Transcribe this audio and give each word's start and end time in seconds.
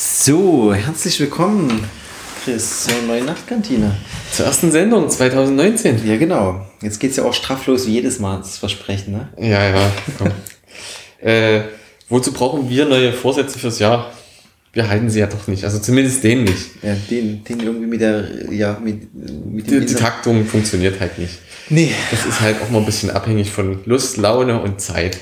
So, 0.00 0.72
herzlich 0.72 1.18
willkommen, 1.18 1.82
Chris, 2.44 2.84
zur 2.84 3.02
neuen 3.08 3.26
Nachtkantine. 3.26 3.96
Zur 4.30 4.46
ersten 4.46 4.70
Sendung 4.70 5.10
2019. 5.10 6.06
Ja, 6.06 6.16
genau. 6.16 6.64
Jetzt 6.80 7.00
geht 7.00 7.10
es 7.10 7.16
ja 7.16 7.24
auch 7.24 7.34
straflos 7.34 7.88
wie 7.88 7.94
jedes 7.94 8.20
Mal, 8.20 8.38
das 8.38 8.58
Versprechen, 8.58 9.14
ne? 9.14 9.28
Ja, 9.36 9.70
ja. 9.70 9.92
komm. 10.16 10.30
äh, 11.28 11.62
wozu 12.08 12.32
brauchen 12.32 12.70
wir 12.70 12.84
neue 12.84 13.12
Vorsätze 13.12 13.58
fürs 13.58 13.80
Jahr? 13.80 14.12
Wir 14.72 14.88
halten 14.88 15.10
sie 15.10 15.18
ja 15.18 15.26
doch 15.26 15.48
nicht. 15.48 15.64
Also 15.64 15.80
zumindest 15.80 16.22
den 16.22 16.44
nicht. 16.44 16.80
Ja, 16.80 16.94
den, 17.10 17.42
den 17.42 17.58
irgendwie 17.58 17.86
mit 17.86 18.00
der, 18.00 18.52
ja, 18.52 18.78
mit, 18.80 19.12
mit 19.12 19.68
Die, 19.68 19.84
die 19.84 19.94
Taktung 19.94 20.46
funktioniert 20.46 21.00
halt 21.00 21.18
nicht. 21.18 21.40
Nee. 21.70 21.90
Das 22.12 22.24
ist 22.24 22.40
halt 22.40 22.62
auch 22.62 22.70
mal 22.70 22.78
ein 22.78 22.86
bisschen 22.86 23.10
abhängig 23.10 23.50
von 23.50 23.80
Lust, 23.84 24.16
Laune 24.16 24.62
und 24.62 24.80
Zeit. 24.80 25.18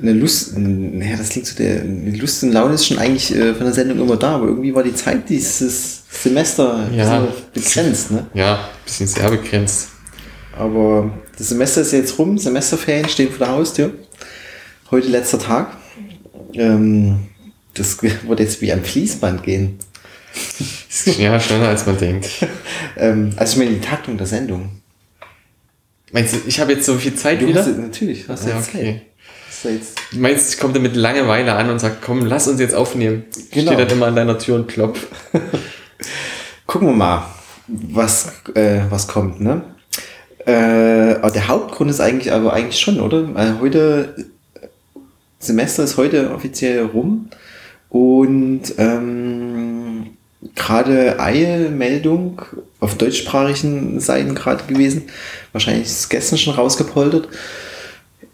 Eine 0.00 0.12
Lust, 0.12 0.58
naja, 0.58 1.16
das 1.16 1.28
klingt 1.28 1.46
so, 1.46 1.56
der 1.56 1.84
Lust 1.84 2.42
und 2.42 2.52
Laune 2.52 2.74
ist 2.74 2.86
schon 2.86 2.98
eigentlich 2.98 3.34
äh, 3.34 3.54
von 3.54 3.64
der 3.66 3.72
Sendung 3.72 4.00
immer 4.00 4.16
da, 4.16 4.34
aber 4.34 4.46
irgendwie 4.46 4.74
war 4.74 4.82
die 4.82 4.94
Zeit 4.94 5.28
dieses 5.28 6.02
Semester 6.10 6.88
Ja. 6.92 7.28
begrenzt, 7.54 8.10
ne? 8.10 8.26
Ja, 8.34 8.54
ein 8.56 8.84
bisschen 8.84 9.06
sehr 9.06 9.30
begrenzt. 9.30 9.88
Aber 10.58 11.10
das 11.38 11.50
Semester 11.50 11.82
ist 11.82 11.92
jetzt 11.92 12.18
rum, 12.18 12.36
Semesterferien 12.36 13.08
stehen 13.08 13.28
vor 13.30 13.46
der 13.46 13.50
Haustür. 13.50 13.92
Heute 14.90 15.08
letzter 15.08 15.38
Tag. 15.38 15.76
Ähm, 16.54 17.18
das 17.74 17.98
wird 18.26 18.40
jetzt 18.40 18.60
wie 18.60 18.72
am 18.72 18.82
Fließband 18.82 19.42
gehen. 19.44 19.78
Ja 21.18 21.38
schneller 21.40 21.68
als 21.68 21.86
man 21.86 21.96
denkt. 21.98 22.28
Ähm, 22.98 23.30
also 23.36 23.52
ich 23.52 23.58
meine 23.58 23.78
die 23.78 23.86
Taktung 23.86 24.16
der 24.16 24.26
Sendung. 24.26 24.70
Meinst 26.12 26.32
du, 26.32 26.38
ich 26.46 26.58
habe 26.60 26.72
jetzt 26.72 26.86
so 26.86 26.94
viel 26.96 27.14
Zeit 27.14 27.42
Du 27.42 27.46
wieder? 27.46 27.60
hast, 27.60 27.76
natürlich, 27.76 28.26
hast 28.26 28.44
du 28.46 28.48
ja, 28.50 28.56
jetzt 28.56 28.68
okay. 28.70 28.84
Zeit. 28.94 29.02
Jetzt, 29.64 29.98
Du 30.12 30.18
meinst, 30.18 30.54
ich 30.54 30.60
komme 30.60 30.74
da 30.74 30.80
mit 30.80 30.96
Langeweile 30.96 31.54
an 31.54 31.70
und 31.70 31.78
sag, 31.78 32.02
komm, 32.02 32.24
lass 32.24 32.48
uns 32.48 32.60
jetzt 32.60 32.74
aufnehmen. 32.74 33.24
Genau. 33.50 33.72
Steht 33.72 33.80
dann 33.80 33.96
immer 33.96 34.06
an 34.06 34.16
deiner 34.16 34.38
Tür 34.38 34.56
und 34.56 34.68
klopft. 34.68 35.08
gucken 36.66 36.88
wir 36.88 36.94
mal, 36.94 37.26
was, 37.66 38.32
äh, 38.54 38.80
was 38.90 39.08
kommt, 39.08 39.40
ne? 39.40 39.62
Äh, 40.46 41.16
aber 41.16 41.30
der 41.30 41.48
Hauptgrund 41.48 41.90
ist 41.90 42.00
eigentlich 42.00 42.32
aber 42.32 42.52
eigentlich 42.52 42.78
schon, 42.78 43.00
oder? 43.00 43.34
Weil 43.34 43.58
heute 43.60 44.14
Semester 45.38 45.84
ist 45.84 45.96
heute 45.96 46.32
offiziell 46.32 46.84
rum 46.84 47.30
und 47.88 48.62
ähm, 48.78 50.16
gerade 50.54 51.18
Eilmeldung 51.18 52.42
auf 52.80 52.96
deutschsprachigen 52.96 54.00
Seiten 54.00 54.34
gerade 54.34 54.64
gewesen. 54.64 55.04
Wahrscheinlich 55.52 55.86
ist 55.86 56.00
es 56.00 56.08
gestern 56.08 56.38
schon 56.38 56.54
rausgepoltert. 56.54 57.28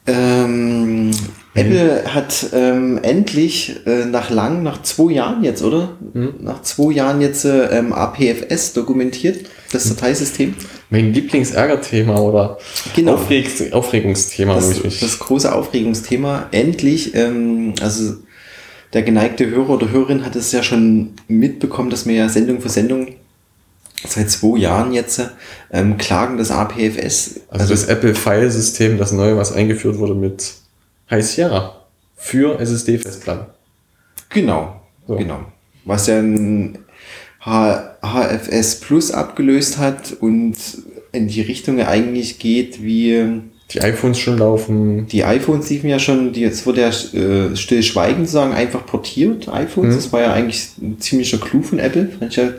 Ähm, 0.07 1.11
Apple 1.55 2.03
hat 2.13 2.47
ähm, 2.55 2.99
endlich 3.03 3.77
äh, 3.87 4.07
nach 4.07 4.31
lang, 4.31 4.63
nach 4.63 4.83
zwei 4.83 5.13
Jahren 5.13 5.45
jetzt, 5.45 5.63
oder? 5.63 5.97
Nach 6.41 6.63
zwei 6.63 6.93
Jahren 6.93 7.21
jetzt 7.21 7.45
äh, 7.45 7.79
ähm, 7.79 7.93
APFS 7.93 8.73
dokumentiert, 8.73 9.47
das 9.71 9.89
Dateisystem. 9.89 10.55
Mein 10.91 11.13
Lieblingsärgerthema 11.13 12.19
oder 12.19 12.59
Genau. 12.97 13.15
Aufreg 13.15 13.49
Aufregungsthema, 13.73 14.55
Das, 14.55 14.71
ich 14.71 14.85
mich. 14.85 15.01
das 15.01 15.19
große 15.19 15.55
Aufregungsthema. 15.55 16.47
Endlich, 16.53 17.15
ähm, 17.15 17.75
also 17.81 18.15
der 18.95 19.03
geneigte 19.03 19.49
Hörer 19.49 19.71
oder 19.71 19.91
Hörerin 19.91 20.25
hat 20.25 20.37
es 20.37 20.53
ja 20.53 20.63
schon 20.63 21.11
mitbekommen, 21.29 21.91
dass 21.91 22.07
wir 22.07 22.15
ja 22.15 22.29
Sendung 22.29 22.61
für 22.61 22.69
Sendung 22.69 23.09
seit 24.07 24.31
zwei 24.31 24.59
Jahren 24.59 24.93
jetzt 24.93 25.21
ähm, 25.73 25.97
klagen 25.99 26.37
das 26.39 26.51
APFS. 26.51 27.41
also 27.49 27.69
das 27.73 27.85
Apple-File-System, 27.85 28.99
das 28.99 29.13
neu, 29.13 29.37
was 29.37 29.53
eingeführt 29.53 29.99
wurde 29.99 30.15
mit 30.15 30.55
High 31.11 31.25
Sierra 31.25 31.77
für 32.17 32.59
SSD-Festplatten. 32.61 33.47
Genau, 34.31 34.81
So. 35.07 35.17
genau. 35.17 35.41
Was 35.85 36.07
ja 36.07 36.19
ein 36.19 36.79
H 37.41 37.97
HFS 38.03 38.81
Plus 38.81 39.11
abgelöst 39.11 39.79
hat 39.79 40.13
und 40.21 40.55
in 41.13 41.29
die 41.29 41.41
Richtung 41.41 41.81
eigentlich 41.81 42.39
geht, 42.39 42.83
wie 42.83 43.43
Die 43.73 43.81
iPhones 43.83 44.19
schon 44.19 44.39
laufen. 44.39 45.07
die 45.09 45.25
iPhones 45.25 45.69
liefen 45.71 45.89
ja 45.89 45.99
schon, 45.99 46.33
die, 46.33 46.41
jetzt 46.41 46.65
wurde 46.67 46.81
ja 46.83 46.89
äh, 46.89 47.57
stillschweigend 47.57 48.29
sozusagen 48.29 48.53
einfach 48.53 48.87
portiert, 48.87 49.49
iPhones. 49.49 49.95
Mhm. 49.95 49.97
Das 49.99 50.13
war 50.13 50.21
ja 50.21 50.33
eigentlich 50.33 50.69
ein 50.81 51.01
ziemlicher 51.01 51.39
Clou 51.39 51.63
von 51.63 51.79
Apple, 51.81 52.09
fand 52.19 52.31
ich 52.31 52.37
ja, 52.37 52.51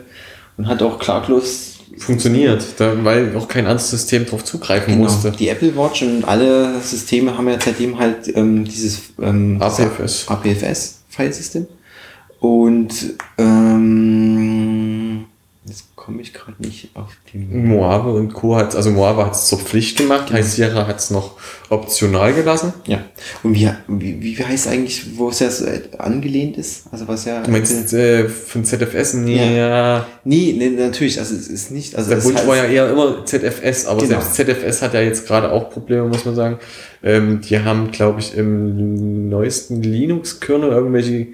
und 0.56 0.66
hat 0.68 0.82
auch 0.82 0.98
klaglos 0.98 1.70
Funktioniert, 1.96 2.64
da, 2.78 2.92
weil 3.04 3.36
auch 3.36 3.46
kein 3.46 3.66
anderes 3.66 3.90
System 3.90 4.26
drauf 4.26 4.44
zugreifen 4.44 4.94
Genau. 4.94 5.04
musste. 5.04 5.30
Die 5.30 5.48
Apple 5.48 5.76
Watch 5.76 6.02
und 6.02 6.24
alle 6.24 6.80
Systeme 6.80 7.36
haben 7.38 7.48
ja 7.48 7.56
seitdem 7.62 7.98
halt 7.98 8.34
ähm, 8.36 8.64
dieses 8.64 9.00
ähm, 9.22 9.58
APFS. 9.60 10.26
APFS-Filesystem. 10.28 11.66
Und 12.40 13.14
ähm, 13.38 14.93
jetzt 15.66 15.96
komme 15.96 16.20
ich 16.20 16.34
gerade 16.34 16.62
nicht 16.62 16.90
auf 16.94 17.10
die. 17.32 17.38
Moave 17.38 18.12
und 18.12 18.34
Co. 18.34 18.56
hat 18.56 18.76
also 18.76 18.90
Moave 18.90 19.24
hat 19.24 19.34
es 19.34 19.46
zur 19.46 19.58
Pflicht 19.58 19.96
gemacht, 19.96 20.30
High 20.32 20.44
Sierra 20.44 20.86
hat 20.86 20.98
es 20.98 21.10
noch 21.10 21.36
optional 21.70 22.34
gelassen. 22.34 22.72
Ja. 22.86 23.04
Und 23.42 23.54
wie, 23.54 23.70
wie, 23.88 24.22
wie 24.38 24.44
heißt 24.44 24.68
eigentlich, 24.68 25.16
wo 25.16 25.30
es 25.30 25.38
ja 25.40 25.50
so, 25.50 25.64
äh, 25.64 25.80
angelehnt 25.98 26.58
ist? 26.58 26.84
Also 26.92 27.08
was 27.08 27.24
ja. 27.24 27.42
Du 27.42 27.50
meinst 27.50 27.92
äh, 27.94 28.28
von 28.28 28.64
ZFS? 28.64 29.14
Nee, 29.14 29.56
ja. 29.56 30.06
Nee, 30.24 30.54
nee, 30.58 30.68
natürlich, 30.70 31.18
also 31.18 31.34
es 31.34 31.48
ist 31.48 31.70
nicht. 31.70 31.96
Also 31.96 32.10
Der 32.10 32.22
Wunsch 32.24 32.38
heißt- 32.40 32.46
war 32.46 32.56
ja 32.56 32.64
eher 32.64 32.90
immer 32.90 33.24
ZFS, 33.24 33.86
aber 33.86 34.02
Genau. 34.02 34.20
selbst 34.20 34.34
ZFS 34.34 34.82
hat 34.82 34.92
ja 34.94 35.00
jetzt 35.00 35.26
gerade 35.26 35.50
auch 35.50 35.70
Probleme, 35.70 36.04
muss 36.08 36.24
man 36.24 36.34
sagen. 36.34 36.58
Ähm, 37.02 37.40
die 37.40 37.58
haben, 37.58 37.90
glaube 37.90 38.20
ich, 38.20 38.36
im 38.36 39.28
neuesten 39.28 39.82
Linux-Kernel 39.82 40.70
irgendwelche 40.70 41.28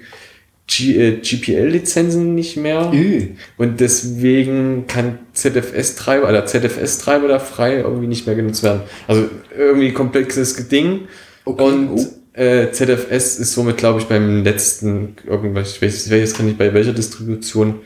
G 0.71 0.95
äh, 0.95 1.17
GPL-Lizenzen 1.17 2.33
nicht 2.33 2.55
mehr. 2.55 2.91
Ü. 2.93 3.29
Und 3.57 3.79
deswegen 3.81 4.85
kann 4.87 5.19
ZFS-Treiber, 5.33 6.29
oder 6.29 6.45
ZFS-Treiber 6.45 7.27
da 7.27 7.39
frei 7.39 7.77
irgendwie 7.79 8.07
nicht 8.07 8.25
mehr 8.25 8.35
genutzt 8.35 8.63
werden. 8.63 8.81
Also 9.07 9.25
irgendwie 9.57 9.91
komplexes 9.91 10.69
Ding. 10.69 11.01
Okay. 11.43 11.63
Und 11.63 11.89
Oh. 11.89 12.39
äh, 12.39 12.71
ZFS 12.71 13.39
ist 13.39 13.53
somit, 13.53 13.77
glaube 13.77 13.99
ich, 13.99 14.05
beim 14.05 14.43
letzten, 14.43 15.17
irgendwas, 15.27 15.75
ich 15.75 15.81
weiß, 15.81 16.05
ich 16.05 16.11
weiß 16.11 16.19
jetzt 16.19 16.37
gar 16.37 16.45
nicht 16.45 16.57
bei 16.57 16.73
welcher 16.73 16.93
Distribution, 16.93 17.81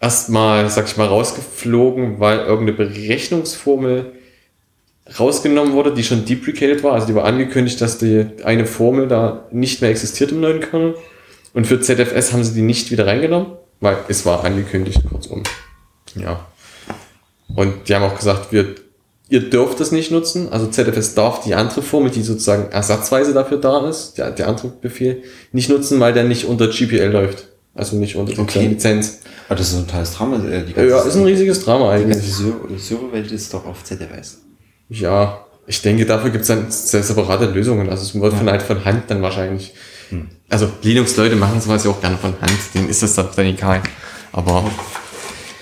erstmal, 0.00 0.68
sag 0.70 0.86
ich 0.86 0.96
mal, 0.96 1.06
rausgeflogen, 1.08 2.20
weil 2.20 2.40
irgendeine 2.40 2.72
Berechnungsformel 2.74 4.12
rausgenommen 5.18 5.72
wurde, 5.72 5.94
die 5.94 6.04
schon 6.04 6.24
deprecated 6.24 6.82
war. 6.82 6.92
Also 6.92 7.06
die 7.06 7.14
war 7.14 7.24
angekündigt, 7.24 7.80
dass 7.80 7.98
die 7.98 8.26
eine 8.44 8.66
Formel 8.66 9.08
da 9.08 9.46
nicht 9.50 9.80
mehr 9.80 9.90
existiert 9.90 10.32
im 10.32 10.40
neuen 10.40 10.60
Kernel. 10.60 10.94
Und 11.56 11.66
für 11.66 11.80
ZFS 11.80 12.32
haben 12.34 12.44
sie 12.44 12.52
die 12.54 12.60
nicht 12.62 12.90
wieder 12.90 13.06
reingenommen, 13.06 13.52
weil 13.80 13.96
es 14.08 14.26
war 14.26 14.44
angekündigt, 14.44 15.00
kurzum. 15.10 15.42
Ja. 16.14 16.44
Und 17.54 17.88
die 17.88 17.94
haben 17.94 18.02
auch 18.04 18.14
gesagt, 18.16 18.52
wir, 18.52 18.74
ihr 19.30 19.48
dürft 19.48 19.80
es 19.80 19.90
nicht 19.90 20.10
nutzen. 20.10 20.52
Also 20.52 20.66
ZFS 20.66 21.14
darf 21.14 21.42
die 21.44 21.54
andere 21.54 21.80
Formel, 21.80 22.10
die 22.10 22.22
sozusagen 22.22 22.70
ersatzweise 22.72 23.32
dafür 23.32 23.56
da 23.58 23.88
ist, 23.88 24.18
der, 24.18 24.30
der 24.32 24.48
andere 24.48 24.68
Befehl, 24.68 25.22
nicht 25.52 25.70
nutzen, 25.70 25.98
weil 25.98 26.12
der 26.12 26.24
nicht 26.24 26.44
unter 26.44 26.68
GPL 26.68 27.10
läuft. 27.10 27.48
Also 27.74 27.96
nicht 27.96 28.16
unter 28.16 28.38
Okay. 28.38 28.60
der 28.60 28.68
Lizenz. 28.68 29.20
Ah, 29.48 29.54
das 29.54 29.68
ist 29.72 29.76
ein 29.78 29.86
totales 29.86 30.12
Drama. 30.12 30.36
äh, 30.46 30.62
Die 30.64 30.72
Ja, 30.78 31.00
ist 31.02 31.16
ein 31.16 31.24
riesiges 31.24 31.64
Drama 31.64 31.96
die 31.96 32.02
eigentlich. 32.04 32.18
ganze 32.18 32.42
Server- 32.44 32.78
Serverwelt 32.78 33.32
ist 33.32 33.52
doch 33.54 33.64
auf 33.64 33.82
ZFS. 33.82 34.38
Ja, 34.90 35.44
ich 35.66 35.80
denke, 35.82 36.04
dafür 36.04 36.30
gibt 36.30 36.42
es 36.42 36.48
dann 36.48 36.70
sehr 36.70 37.02
separate 37.02 37.46
Lösungen. 37.46 37.88
Also 37.88 38.02
es 38.02 38.14
wird 38.20 38.34
von 38.34 38.50
halt 38.50 38.62
von 38.62 38.84
Hand 38.84 39.04
dann 39.10 39.22
wahrscheinlich. 39.22 39.72
Also 40.48 40.70
Linux-Leute 40.82 41.36
machen 41.36 41.60
sowas 41.60 41.84
ja 41.84 41.90
auch 41.90 42.00
gerne 42.00 42.16
von 42.16 42.34
Hand, 42.40 42.52
denen 42.74 42.88
ist 42.88 43.02
das 43.02 43.14
dann 43.14 43.28
egal. 43.38 43.82
Aber 44.32 44.70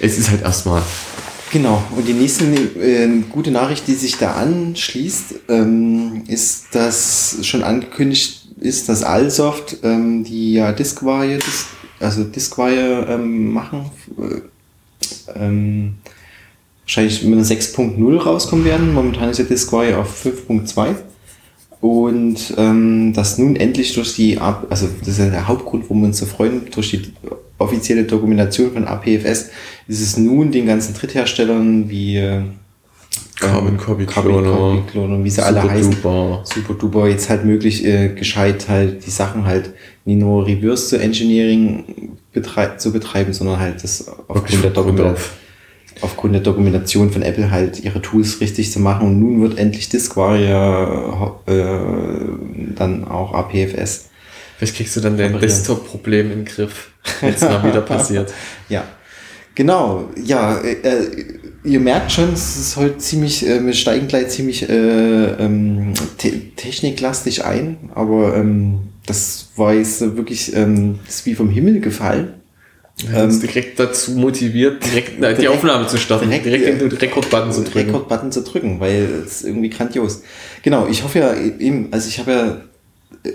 es 0.01 0.19
ist 0.19 0.31
halt 0.31 0.43
erstmal. 0.43 0.83
Genau, 1.53 1.83
und 1.97 2.07
die 2.07 2.13
nächste 2.15 2.45
äh, 2.47 3.09
gute 3.31 3.51
Nachricht, 3.51 3.87
die 3.87 3.95
sich 3.95 4.19
da 4.19 4.35
anschließt, 4.35 5.35
ähm, 5.49 6.25
ist, 6.27 6.75
dass 6.75 7.39
schon 7.43 7.63
angekündigt 7.63 8.49
ist, 8.61 8.89
dass 8.89 9.03
Allsoft, 9.03 9.77
ähm, 9.83 10.25
die 10.25 10.55
ja 10.55 10.73
Diskwire, 10.73 11.39
Dis 11.39 11.67
also 12.01 12.25
Diskwire 12.25 13.07
ähm, 13.09 13.53
machen, 13.53 13.91
äh, 14.19 15.39
ähm, 15.39 15.95
wahrscheinlich 16.83 17.23
mit 17.23 17.35
einer 17.35 17.47
6.0 17.47 18.19
rauskommen 18.19 18.65
werden. 18.65 18.93
Momentan 18.93 19.31
ist 19.31 19.39
ja 19.39 19.45
Diskwire 19.45 19.99
auf 19.99 20.25
5.2. 20.25 20.95
Und 21.85 22.55
ähm, 22.57 23.13
dass 23.13 23.37
nun 23.37 23.57
endlich 23.57 23.93
durch 23.93 24.15
die, 24.15 24.39
also 24.39 24.89
das 25.01 25.09
ist 25.09 25.19
ja 25.19 25.29
der 25.29 25.47
Hauptgrund, 25.47 25.83
warum 25.83 26.01
wir 26.01 26.07
uns 26.07 26.17
so 26.17 26.25
freuen, 26.25 26.63
durch 26.75 26.93
die 26.93 27.03
offizielle 27.59 28.05
Dokumentation 28.05 28.73
von 28.73 28.87
APFS 28.87 29.51
ist 29.87 30.01
es 30.01 30.17
nun 30.17 30.51
den 30.51 30.65
ganzen 30.65 30.95
Drittherstellern 30.95 31.91
wie 31.91 32.17
äh, 32.17 32.41
Carbon 33.39 33.77
Copy 33.77 34.07
Cloner, 34.93 35.23
wie 35.25 35.29
sie 35.29 35.45
alle 35.45 35.61
Super 35.61 35.75
heißen, 35.75 35.91
Duper. 35.91 36.41
super 36.45 36.73
duper 36.73 37.07
jetzt 37.07 37.29
halt 37.29 37.45
möglich, 37.45 37.85
äh, 37.85 38.09
gescheit 38.15 38.67
halt 38.71 39.05
die 39.05 39.11
Sachen 39.11 39.45
halt 39.45 39.75
nicht 40.07 40.21
nur 40.21 40.47
Reverse 40.47 40.89
zu 40.89 40.99
Engineering 40.99 42.17
betrei 42.33 42.77
zu 42.79 42.95
betreiben, 42.95 43.35
sondern 43.35 43.61
halt 43.61 43.85
das 43.85 44.09
aufgrund 44.09 44.65
der, 44.65 44.71
Dokumentation. 44.71 45.44
Aufgrund 46.01 46.35
der 46.35 46.43
Dokumentation 46.43 47.11
von 47.11 47.23
Apple 47.23 47.51
halt 47.51 47.81
ihre 47.83 48.03
Tools 48.03 48.41
richtig 48.41 48.73
zu 48.73 48.81
machen. 48.81 49.07
Und 49.07 49.21
nun 49.21 49.43
wird 49.43 49.59
endlich 49.59 49.89
Diskwire 49.89 51.37
äh, 51.47 52.75
dann 52.75 53.07
auch 53.07 53.35
APFS. 53.35 54.11
Vielleicht 54.57 54.77
kriegst 54.77 54.97
du 54.97 55.01
dann 55.01 55.17
dein. 55.17 55.39
Desktop-Problem 55.39 56.31
in 56.31 56.39
den 56.39 56.45
Griff. 56.45 56.91
wenn 57.21 57.35
es 57.35 57.43
mal 57.43 57.65
wieder 57.65 57.81
passiert. 57.81 58.33
Ja, 58.69 58.85
genau. 59.55 60.09
Ja, 60.23 60.59
äh, 60.59 61.07
ihr 61.65 61.81
merkt 61.81 62.13
schon, 62.13 62.33
es 62.33 62.57
ist 62.57 62.77
heute 62.77 62.99
ziemlich, 62.99 63.47
äh, 63.47 63.65
wir 63.65 63.75
steigen 63.75 64.09
gleich 64.09 64.29
ziemlich 64.29 64.69
äh, 64.69 64.75
ähm, 64.75 65.95
te 66.19 66.33
techniklastig 66.57 67.45
ein, 67.45 67.91
aber 67.95 68.37
ähm, 68.37 68.81
das 69.07 69.51
war 69.57 69.75
jetzt 69.75 70.01
wirklich 70.17 70.55
ähm, 70.57 71.01
ist 71.07 71.27
wie 71.27 71.35
vom 71.35 71.51
Himmel 71.51 71.81
gefallen. 71.81 72.35
Ja, 73.03 73.25
ähm, 73.25 73.41
direkt 73.41 73.79
dazu 73.81 74.13
motiviert, 74.13 74.85
direkt, 74.85 75.21
direkt 75.21 75.43
die 75.43 75.49
Aufnahme 75.49 75.87
zu 75.89 75.99
starten, 75.99 76.29
direkt, 76.29 76.47
direkt 76.47 76.81
den 76.81 76.93
Rekordbutton 76.93 77.53
zu 77.53 77.65
drücken. 77.65 77.91
Rekordbutton 77.91 78.33
zu 78.33 78.43
drücken, 78.43 78.79
weil 78.79 79.25
es 79.27 79.43
irgendwie 79.43 79.69
grandios. 79.69 80.23
Genau, 80.63 80.87
ich 80.87 81.03
hoffe 81.03 81.19
ja 81.19 81.35
eben, 81.35 81.89
also 81.91 82.09
ich 82.09 82.21
habe 82.21 82.31
ja 82.31 83.31
äh, 83.31 83.35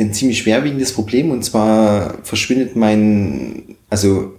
ein 0.00 0.14
ziemlich 0.14 0.38
schwerwiegendes 0.38 0.92
Problem 0.92 1.30
und 1.30 1.44
zwar 1.44 2.18
verschwindet 2.22 2.76
mein, 2.76 3.76
also 3.90 4.34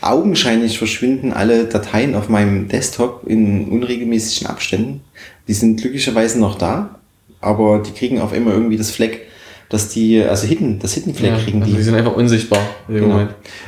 augenscheinlich 0.00 0.78
verschwinden 0.78 1.32
alle 1.32 1.64
Dateien 1.64 2.14
auf 2.14 2.28
meinem 2.28 2.68
Desktop 2.68 3.24
in 3.26 3.68
unregelmäßigen 3.70 4.46
Abständen. 4.46 5.00
Die 5.48 5.54
sind 5.54 5.80
glücklicherweise 5.80 6.38
noch 6.38 6.56
da, 6.56 7.00
aber 7.40 7.80
die 7.80 7.92
kriegen 7.92 8.20
auf 8.20 8.32
immer 8.32 8.52
irgendwie 8.52 8.76
das 8.76 8.90
Fleck 8.90 9.26
dass 9.74 9.88
die, 9.88 10.22
also 10.22 10.46
Hidden, 10.46 10.78
das 10.78 10.94
Hidden 10.94 11.14
Flag 11.16 11.30
ja, 11.30 11.38
kriegen 11.38 11.60
also 11.60 11.72
die. 11.72 11.78
Die 11.78 11.82
sind 11.82 11.96
einfach 11.96 12.14
unsichtbar. 12.14 12.60
Genau. 12.86 13.26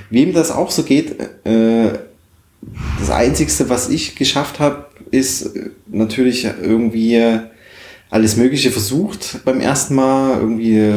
Wem 0.08 0.32
das 0.32 0.52
auch 0.52 0.70
so 0.70 0.84
geht, 0.84 1.16
äh, 1.44 1.98
das 3.00 3.10
Einzigste, 3.10 3.68
was 3.68 3.88
ich 3.88 4.14
geschafft 4.14 4.60
habe, 4.60 4.86
ist 5.10 5.50
natürlich 5.88 6.44
irgendwie 6.44 7.20
alles 8.08 8.36
Mögliche 8.36 8.70
versucht 8.70 9.40
beim 9.44 9.60
ersten 9.60 9.96
Mal. 9.96 10.38
Irgendwie 10.38 10.92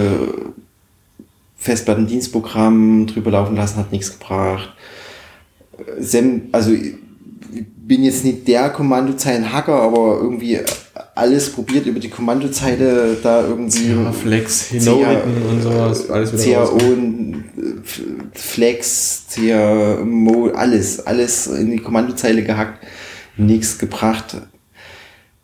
Festplattendienstprogramm 1.58 3.08
drüber 3.08 3.32
laufen 3.32 3.56
lassen, 3.56 3.78
hat 3.78 3.92
nichts 3.92 4.20
gebracht. 4.20 4.76
Sem, 5.98 6.50
also 6.52 6.72
bin 7.90 8.04
jetzt 8.04 8.24
nicht 8.24 8.48
der 8.48 8.70
Kommandozeilen-Hacker, 8.70 9.74
aber 9.74 10.20
irgendwie 10.22 10.60
alles 11.16 11.52
probiert 11.52 11.88
über 11.88 12.00
die 12.00 12.10
Kommandozeile 12.10 13.18
da 13.22 13.42
irgendwie. 13.42 13.90
Ja, 13.90 14.12
Flex, 14.12 14.68
hinritten 14.68 15.42
und 15.50 15.62
sowas, 15.62 16.10
alles 16.10 16.34
wieder 16.34 16.66
CAO, 16.66 16.80
Flex, 18.34 19.26
CA, 19.34 19.98
Mo, 20.06 20.50
alles, 20.50 21.06
alles 21.06 21.48
in 21.48 21.72
die 21.72 21.80
Kommandozeile 21.80 22.44
gehackt, 22.44 22.86
nichts 23.38 23.80
gebracht. 23.80 24.38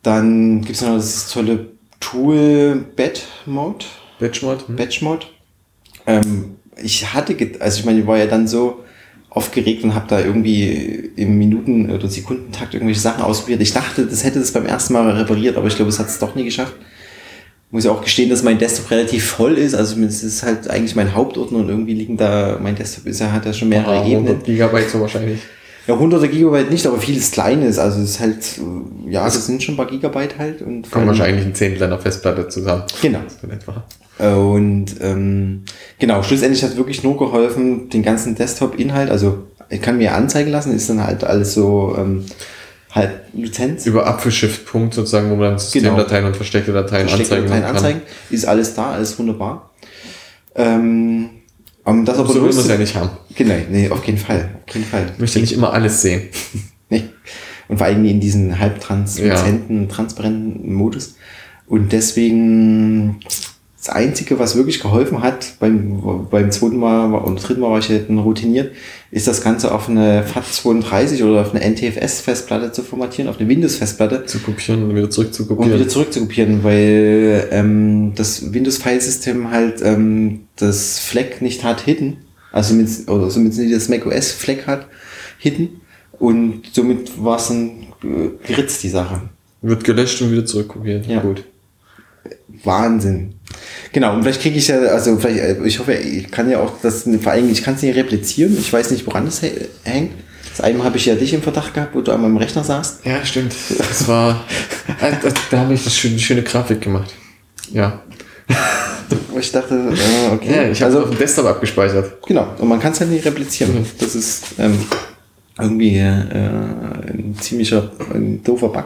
Dann 0.04 0.62
gibt 0.62 0.76
es 0.76 0.82
noch 0.84 0.96
das 0.96 1.32
tolle 1.32 1.72
Tool 2.00 2.86
Batch 2.96 3.24
Mode. 3.48 3.86
Batch 4.20 4.44
Mode. 4.44 4.68
Hm. 4.68 4.76
Batch 4.76 5.02
Mode. 5.02 5.26
Ähm, 6.06 6.58
ich 6.78 7.12
hatte, 7.12 7.36
also 7.60 7.80
ich 7.80 7.86
meine, 7.86 8.02
ich 8.02 8.08
war 8.08 8.20
ja 8.20 8.28
dann 8.28 8.48
so, 8.48 8.85
aufgeregt 9.36 9.84
und 9.84 9.94
habe 9.94 10.06
da 10.08 10.20
irgendwie 10.20 11.12
im 11.18 11.38
Minuten- 11.38 11.92
oder 11.92 12.08
Sekundentakt 12.08 12.74
irgendwelche 12.74 13.02
Sachen 13.02 13.22
ausprobiert. 13.22 13.62
Ich 13.62 13.74
dachte, 13.74 14.06
das 14.06 14.24
hätte 14.24 14.40
das 14.40 14.54
beim 14.54 14.66
ersten 14.66 14.94
Mal 14.94 15.10
repariert, 15.12 15.58
aber 15.58 15.68
ich 15.68 15.76
glaube, 15.76 15.90
es 15.90 16.00
hat 16.00 16.08
es 16.08 16.20
doch 16.20 16.36
nie 16.36 16.46
geschafft. 16.46 16.74
Muss 17.70 17.84
ja 17.84 17.92
auch 17.92 18.02
gestehen, 18.02 18.30
dass 18.30 18.44
mein 18.44 18.58
Desktop 18.58 18.90
relativ 18.92 19.26
voll 19.26 19.58
ist. 19.58 19.76
Also 19.76 20.02
es 20.04 20.24
ist 20.24 20.44
halt 20.44 20.70
eigentlich 20.70 20.96
mein 20.96 21.14
Hauptordner 21.14 21.60
und 21.60 21.68
irgendwie 21.68 21.94
liegen 21.94 22.16
da, 22.16 22.58
mein 22.64 22.76
Desktop 22.76 23.08
ist 23.08 23.20
ja, 23.20 23.34
hat 23.34 23.46
ja 23.46 23.52
schon 23.52 23.68
mehrere 23.68 24.00
ah, 24.00 24.08
Ebenen. 24.08 24.42
Gigabyte 24.42 24.90
so 24.90 25.02
wahrscheinlich. 25.02 25.42
Ja, 25.86 26.00
hunderte 26.00 26.30
Gigabyte 26.30 26.72
nicht, 26.72 26.88
aber 26.88 26.98
vieles 26.98 27.32
Kleines. 27.32 27.78
Also 27.78 28.02
es 28.02 28.12
ist 28.12 28.20
halt, 28.22 28.38
ja, 29.10 29.26
das 29.26 29.46
sind 29.46 29.62
schon 29.62 29.74
ein 29.74 29.78
paar 29.78 29.88
Gigabyte 29.88 30.38
halt. 30.38 30.62
Und 30.62 30.90
kommt 30.90 31.08
wahrscheinlich 31.08 31.46
ein 31.46 31.54
Zehntel 31.54 31.84
einer 31.84 32.00
Festplatte 32.00 32.48
zusammen. 32.48 32.84
Genau. 33.02 33.20
Und 34.18 34.96
ähm, 35.02 35.64
genau, 36.00 36.24
schlussendlich 36.24 36.64
hat 36.64 36.78
wirklich 36.78 37.04
nur 37.04 37.18
geholfen, 37.18 37.90
den 37.90 38.02
ganzen 38.02 38.36
Desktop-Inhalt, 38.36 39.10
also 39.10 39.44
ich 39.70 39.82
kann 39.82 39.98
mir 39.98 40.16
anzeigen 40.16 40.52
lassen, 40.52 40.74
ist 40.74 40.90
dann 40.90 41.04
halt 41.04 41.24
alles 41.24 41.54
so 41.54 41.96
ähm, 41.98 42.26
halt 42.92 43.12
Lizenz. 43.34 43.86
Über 43.86 44.08
Apfelshift-Punkt 44.08 44.94
sozusagen, 44.94 45.30
wo 45.30 45.36
man 45.36 45.52
dann 45.52 45.60
Systemdateien 45.60 46.22
genau. 46.22 46.28
und 46.28 46.36
versteckte 46.38 46.72
Dateien 46.72 47.10
versteckte 47.10 47.36
anzeigen 47.36 47.48
Dateien 47.48 47.64
kann. 47.66 47.76
anzeigen. 47.76 48.02
Ist 48.30 48.46
alles 48.46 48.74
da, 48.74 48.94
alles 48.94 49.20
wunderbar. 49.20 49.72
Ähm, 50.56 51.30
um 51.84 52.06
das 52.06 52.18
aber 52.18 52.30
so 52.30 52.36
will 52.36 52.50
man 52.50 52.58
es 52.58 52.68
ja 52.68 52.78
nicht 52.78 52.96
haben. 52.96 53.10
Genau, 53.36 53.56
nee, 53.70 53.90
auf 53.90 54.04
jeden 54.06 54.18
Fall. 54.18 54.50
Auf 54.68 54.74
jeden 54.74 54.88
Fall. 54.88 55.12
Ich 55.14 55.20
möchte 55.20 55.40
nicht 55.40 55.54
immer 55.54 55.74
alles 55.74 56.02
sehen. 56.02 56.30
nee. 56.90 57.04
Und 57.68 57.78
vor 57.78 57.88
allem 57.88 58.06
in 58.06 58.20
diesen 58.20 58.60
halbtransparenten, 58.60 59.82
ja. 59.84 59.88
transparenten 59.94 60.74
Modus. 60.74 61.16
Und 61.68 61.92
deswegen 61.92 63.20
das 63.86 63.96
Einzige, 63.96 64.40
was 64.40 64.56
wirklich 64.56 64.80
geholfen 64.80 65.22
hat, 65.22 65.60
beim, 65.60 66.28
beim 66.32 66.50
zweiten 66.50 66.78
Mal 66.78 67.14
und 67.14 67.48
dritten 67.48 67.62
Mal 67.62 67.70
war 67.70 67.80
ich 67.80 67.90
halt 67.90 68.10
routiniert, 68.10 68.72
ist 69.12 69.28
das 69.28 69.42
Ganze 69.42 69.72
auf 69.72 69.88
eine 69.88 70.26
FAT32 70.26 71.24
oder 71.24 71.42
auf 71.42 71.54
eine 71.54 71.64
NTFS-Festplatte 71.64 72.72
zu 72.72 72.82
formatieren, 72.82 73.30
auf 73.30 73.40
eine 73.40 73.48
Windows-Festplatte. 73.48 74.26
Zu 74.26 74.40
kopieren 74.40 74.84
und 74.84 74.96
wieder 74.96 75.12
zurück 75.12 75.34
zu 75.36 75.46
kopieren. 75.46 75.72
Und 75.72 75.80
wieder 75.80 75.88
zurück 75.88 76.12
zu 76.12 76.22
kopieren, 76.22 76.64
weil 76.64 77.48
ähm, 77.52 78.14
das 78.16 78.52
Windows-Filesystem 78.52 79.52
halt 79.52 79.84
ähm, 79.84 80.48
das 80.56 80.98
Fleck 80.98 81.44
nicht 81.44 81.64
hat 81.64 81.82
hidden, 81.82 82.18
also 82.52 82.74
mit, 82.74 82.90
oder 83.08 83.30
somit 83.30 83.56
nicht 83.56 83.76
das 83.76 83.88
macOS 83.88 84.32
Fleck 84.32 84.66
hat 84.66 84.88
hidden 85.38 85.82
und 86.18 86.64
somit 86.74 87.24
war 87.24 87.38
es 87.38 87.50
dann 87.50 87.70
äh, 88.04 88.48
geritzt, 88.48 88.82
die 88.82 88.90
Sache. 88.90 89.22
Wird 89.62 89.84
gelöscht 89.84 90.24
und 90.24 90.32
wieder 90.32 90.46
zurückkopiert. 90.46 91.06
Ja. 91.06 91.22
Gut. 91.22 91.46
Wahnsinn. 92.64 93.35
Genau, 93.92 94.14
und 94.14 94.24
vielleicht 94.24 94.42
kriege 94.42 94.58
ich 94.58 94.68
ja, 94.68 94.78
also 94.78 95.18
vielleicht, 95.18 95.40
äh, 95.40 95.58
ich 95.66 95.80
hoffe, 95.80 95.94
ich 95.94 96.30
kann 96.32 96.50
ja 96.50 96.60
auch 96.60 96.74
das, 96.82 97.08
vor 97.22 97.32
allem, 97.32 97.50
ich 97.50 97.64
kann 97.64 97.76
es 97.76 97.82
nicht 97.82 97.96
replizieren, 97.96 98.58
ich 98.60 98.72
weiß 98.72 98.92
nicht, 98.92 99.06
woran 99.06 99.26
das 99.26 99.42
hängt. 99.84 100.12
Das 100.50 100.62
eine 100.62 100.84
habe 100.84 100.98
ich 100.98 101.06
ja 101.06 101.16
dich 101.16 101.34
im 101.34 101.42
Verdacht 101.42 101.74
gehabt, 101.74 101.96
wo 101.96 102.02
du 102.02 102.12
an 102.14 102.22
meinem 102.22 102.38
Rechner 102.38 102.64
saßt. 102.64 103.06
Ja, 103.06 103.26
stimmt. 103.26 103.54
Das 103.78 104.08
war, 104.08 104.46
äh, 105.02 105.12
da 105.52 105.60
habe 105.60 105.74
ich 105.74 105.84
das 105.84 105.96
schöne, 105.96 106.18
schöne 106.18 106.44
Grafik 106.44 106.82
gemacht. 106.82 107.14
Ja. 107.72 108.02
ich 109.40 109.52
dachte, 109.52 109.76
äh, 109.76 110.34
okay. 110.34 110.56
Ja, 110.56 110.70
ich 110.70 110.82
habe 110.82 110.94
also, 110.94 111.04
auf 111.04 111.10
dem 111.10 111.20
Desktop 111.20 111.46
abgespeichert. 111.46 112.26
Genau, 112.26 112.48
und 112.58 112.68
man 112.70 112.80
kann 112.80 112.94
es 112.94 113.00
halt 113.00 113.12
nicht 113.12 113.26
replizieren. 113.26 113.76
Mhm. 113.76 113.86
Das 114.00 114.16
ist 114.16 114.46
ähm, 114.58 114.80
irgendwie 115.60 115.98
äh, 115.98 116.04
ein 116.04 117.36
ziemlicher, 117.40 117.92
ein 118.14 118.44
doofer 118.44 118.70
Bug. 118.70 118.86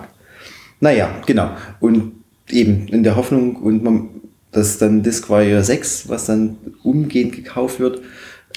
Naja, 0.79 1.09
genau. 1.25 1.51
Und 1.79 2.13
eben 2.49 2.87
in 2.87 3.03
der 3.03 3.15
Hoffnung 3.15 3.57
und 3.57 3.83
man, 3.83 4.09
dass 4.51 4.77
dann 4.77 5.03
Discwire 5.03 5.63
6, 5.63 6.09
was 6.09 6.25
dann 6.25 6.57
umgehend 6.83 7.33
gekauft 7.33 7.79
wird, 7.79 8.01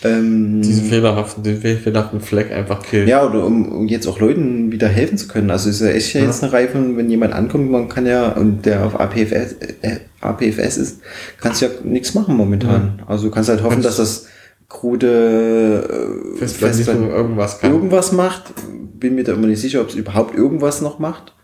ähm, 0.05 0.63
diesen 0.63 0.89
fehlerhaften, 0.89 1.45
den 1.45 1.61
fehlerhaften 1.61 2.21
Fleck 2.21 2.51
einfach 2.51 2.83
killen. 2.83 3.07
Ja, 3.07 3.25
oder 3.25 3.45
um, 3.45 3.71
um, 3.71 3.89
jetzt 3.89 4.07
auch 4.07 4.19
Leuten 4.19 4.73
wieder 4.73 4.89
helfen 4.89 5.17
zu 5.17 5.29
können. 5.29 5.51
Also 5.51 5.69
ist 5.71 5.81
ja 5.81 5.89
echt 5.89 6.15
ja. 6.15 6.23
jetzt 6.23 6.43
eine 6.43 6.53
Reihe 6.53 6.69
von, 6.69 6.97
wenn 6.97 7.09
jemand 7.09 7.33
ankommt, 7.35 7.71
man 7.71 7.89
kann 7.89 8.07
ja, 8.07 8.33
und 8.33 8.67
der 8.67 8.85
auf 8.85 8.99
APFS, 8.99 9.57
äh, 9.83 10.01
APFS 10.21 10.77
ist, 10.77 11.01
kannst 11.41 11.63
ja 11.63 11.69
nichts 11.85 12.15
machen 12.15 12.37
momentan. 12.37 12.99
Ja. 12.99 13.07
Also 13.07 13.27
du 13.27 13.31
kannst 13.31 13.49
halt 13.49 13.63
hoffen, 13.63 13.83
dass 13.83 13.99
das 13.99 14.27
krude 14.69 16.35
äh, 16.35 16.39
Festplatten 16.39 17.11
irgendwas 17.11 17.61
kann. 17.61 17.73
Irgendwas 17.73 18.13
macht. 18.13 18.53
Bin 18.99 19.15
mir 19.15 19.25
da 19.25 19.35
immer 19.35 19.47
nicht 19.47 19.61
sicher, 19.61 19.83
ob 19.83 19.91
es 19.91 19.95
überhaupt 19.95 20.35
irgendwas 20.35 20.81
noch 20.81 20.99
macht. 20.99 21.35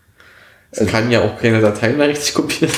Es 0.71 0.79
also, 0.79 0.91
kann 0.91 1.11
ja 1.11 1.21
auch 1.21 1.39
keine 1.39 1.61
Dateien 1.61 1.97
mehr 1.97 2.09
richtig 2.09 2.33
kopieren. 2.33 2.73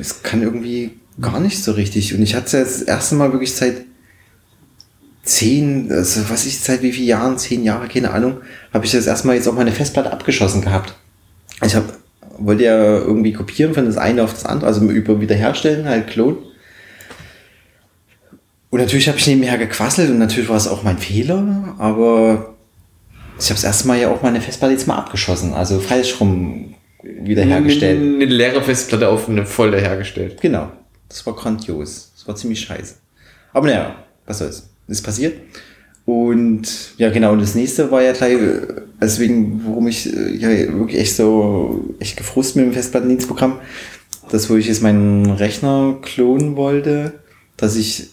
Es 0.00 0.22
kann 0.22 0.42
irgendwie 0.42 0.92
gar 1.20 1.40
nicht 1.40 1.62
so 1.62 1.72
richtig. 1.72 2.14
Und 2.14 2.22
ich 2.22 2.34
hatte 2.34 2.58
ja 2.58 2.64
das 2.64 2.82
erste 2.82 3.14
Mal 3.14 3.32
wirklich 3.32 3.54
seit 3.54 3.82
zehn, 5.22 5.92
also 5.92 6.28
was 6.30 6.46
ich 6.46 6.58
seit 6.58 6.82
wie 6.82 6.92
vielen 6.92 7.08
Jahren, 7.08 7.38
zehn 7.38 7.62
Jahre, 7.62 7.88
keine 7.88 8.10
Ahnung, 8.10 8.38
habe 8.72 8.86
ich 8.86 8.92
das 8.92 9.06
erstmal 9.06 9.36
jetzt 9.36 9.48
auch 9.48 9.54
meine 9.54 9.72
Festplatte 9.72 10.12
abgeschossen 10.12 10.62
gehabt. 10.62 10.94
Ich 11.62 11.74
habe 11.74 11.92
wollte 12.40 12.64
ja 12.64 12.98
irgendwie 12.98 13.32
kopieren 13.32 13.74
von 13.74 13.84
das 13.84 13.98
eine 13.98 14.22
auf 14.22 14.32
das 14.32 14.46
andere, 14.46 14.66
also 14.66 14.84
über 14.86 15.20
wiederherstellen, 15.20 15.86
halt 15.86 16.08
klonen. 16.08 16.38
Und 18.70 18.80
natürlich 18.80 19.08
habe 19.08 19.18
ich 19.18 19.26
nebenher 19.26 19.58
gequasselt 19.58 20.10
und 20.10 20.18
natürlich 20.18 20.48
war 20.48 20.56
es 20.56 20.68
auch 20.68 20.82
mein 20.82 20.98
Fehler, 20.98 21.74
aber 21.78 22.54
ich 23.38 23.46
habe 23.46 23.54
das 23.54 23.64
erste 23.64 23.88
Mal 23.88 23.98
ja 23.98 24.10
auch 24.10 24.22
meine 24.22 24.40
Festplatte 24.40 24.72
jetzt 24.72 24.86
mal 24.86 24.96
abgeschossen, 24.96 25.54
also 25.54 25.80
falsch 25.80 26.20
rum 26.20 26.74
wiederhergestellt. 27.02 28.00
Eine, 28.00 28.24
leere 28.24 28.62
Festplatte 28.62 29.08
auf 29.08 29.28
eine 29.28 29.46
volle 29.46 29.80
hergestellt. 29.80 30.40
Genau. 30.40 30.70
Das 31.08 31.24
war 31.26 31.34
grandios. 31.34 32.12
Das 32.16 32.28
war 32.28 32.36
ziemlich 32.36 32.60
scheiße. 32.60 32.94
Aber 33.52 33.66
naja, 33.66 33.96
was 34.26 34.38
soll's. 34.38 34.68
Ist 34.88 35.02
passiert. 35.02 35.34
Und 36.04 36.66
ja, 36.96 37.10
genau, 37.10 37.32
und 37.32 37.40
das 37.40 37.54
nächste 37.54 37.90
war 37.90 38.02
ja 38.02 38.12
gleich, 38.12 38.36
deswegen, 39.00 39.62
worum 39.64 39.86
ich 39.86 40.12
äh, 40.12 40.34
ja 40.34 40.48
wirklich 40.48 40.98
echt 40.98 41.14
so 41.14 41.94
echt 42.00 42.16
gefrust 42.16 42.56
mit 42.56 42.64
dem 42.64 42.72
Festplattendienstprogramm, 42.72 43.60
das, 44.30 44.50
wo 44.50 44.56
ich 44.56 44.66
jetzt 44.66 44.82
meinen 44.82 45.30
Rechner 45.30 45.98
klonen 46.02 46.56
wollte, 46.56 47.12
dass 47.56 47.76
ich 47.76 48.08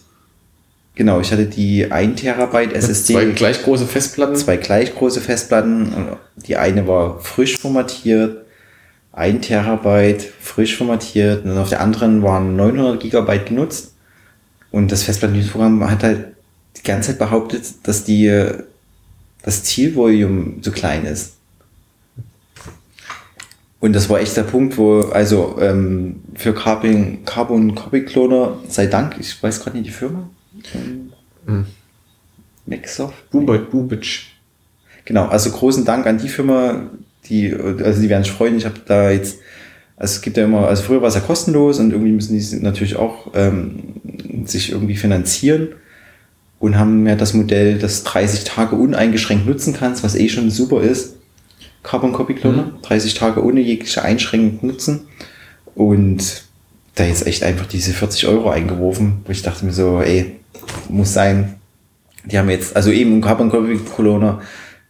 Genau, 0.98 1.20
ich 1.20 1.30
hatte 1.30 1.46
die 1.46 1.92
1 1.92 2.20
Terabyte 2.20 2.72
SSD. 2.72 3.12
Zwei 3.12 3.24
gleich 3.26 3.62
große 3.62 3.86
Festplatten. 3.86 4.34
Zwei 4.34 4.56
gleich 4.56 4.92
große 4.96 5.20
Festplatten. 5.20 5.92
Die 6.34 6.56
eine 6.56 6.88
war 6.88 7.20
frisch 7.20 7.56
formatiert, 7.56 8.46
1 9.18 9.46
Terabyte 9.46 10.22
frisch 10.22 10.76
formatiert 10.76 11.44
und 11.44 11.58
auf 11.58 11.68
der 11.68 11.80
anderen 11.80 12.22
waren 12.22 12.56
900 12.56 13.00
Gigabyte 13.00 13.46
genutzt. 13.46 13.94
Und 14.70 14.92
das 14.92 15.02
Festplattenprogramm 15.02 15.90
hat 15.90 16.02
halt 16.02 16.26
die 16.76 16.82
ganze 16.82 17.10
Zeit 17.10 17.18
behauptet, 17.18 17.64
dass 17.84 18.04
die, 18.04 18.46
das 19.42 19.64
Zielvolumen 19.64 20.62
zu 20.62 20.72
klein 20.72 21.04
ist. 21.04 21.34
Und 23.80 23.92
das 23.94 24.08
war 24.08 24.20
echt 24.20 24.36
der 24.36 24.42
Punkt, 24.42 24.76
wo, 24.76 25.02
also 25.02 25.56
ähm, 25.60 26.22
für 26.34 26.52
Carbon, 26.52 27.24
Carbon 27.24 27.74
Copy 27.74 28.04
Cloner, 28.04 28.58
sei 28.68 28.86
Dank, 28.86 29.16
ich 29.20 29.40
weiß 29.40 29.60
gerade 29.60 29.76
nicht 29.76 29.88
die 29.88 29.92
Firma. 29.92 30.28
Ähm, 30.74 31.12
Hm. 31.48 31.66
Maxsoft? 32.66 33.30
Boomboy, 33.30 33.58
Boomwitch. 33.58 34.36
Genau, 35.06 35.26
also 35.26 35.50
großen 35.50 35.86
Dank 35.86 36.06
an 36.06 36.18
die 36.18 36.28
Firma, 36.28 36.90
die, 37.28 37.54
also 37.54 38.00
die 38.00 38.08
werden 38.08 38.24
sich 38.24 38.32
freuen. 38.32 38.56
Ich 38.56 38.64
habe 38.64 38.80
da 38.86 39.10
jetzt, 39.10 39.38
also 39.96 40.14
es 40.14 40.20
gibt 40.20 40.36
ja 40.36 40.44
immer, 40.44 40.68
also 40.68 40.82
früher 40.82 41.02
war 41.02 41.08
es 41.08 41.14
ja 41.14 41.20
kostenlos 41.20 41.78
und 41.78 41.92
irgendwie 41.92 42.12
müssen 42.12 42.38
die 42.38 42.56
natürlich 42.56 42.96
auch 42.96 43.32
ähm, 43.34 43.94
sich 44.44 44.72
irgendwie 44.72 44.96
finanzieren 44.96 45.68
und 46.58 46.78
haben 46.78 47.06
ja 47.06 47.14
das 47.14 47.34
Modell, 47.34 47.78
das 47.78 48.04
30 48.04 48.44
Tage 48.44 48.76
uneingeschränkt 48.76 49.46
nutzen 49.46 49.74
kannst, 49.74 50.02
was 50.02 50.14
eh 50.14 50.28
schon 50.28 50.50
super 50.50 50.82
ist. 50.82 51.16
Carbon 51.82 52.12
Copy 52.12 52.34
Cloner, 52.34 52.72
30 52.82 53.14
Tage 53.14 53.44
ohne 53.44 53.60
jegliche 53.60 54.02
Einschränkung 54.02 54.68
nutzen. 54.68 55.08
Und 55.74 56.42
da 56.96 57.04
jetzt 57.04 57.26
echt 57.26 57.44
einfach 57.44 57.66
diese 57.66 57.92
40 57.92 58.26
Euro 58.26 58.50
eingeworfen, 58.50 59.18
wo 59.24 59.30
ich 59.30 59.42
dachte 59.42 59.64
mir 59.64 59.72
so, 59.72 60.00
ey, 60.00 60.36
muss 60.88 61.14
sein. 61.14 61.54
Die 62.24 62.36
haben 62.36 62.50
jetzt, 62.50 62.74
also 62.74 62.90
eben 62.90 63.20
Carbon 63.20 63.50
Copy 63.50 63.78
Cloner, 63.78 64.40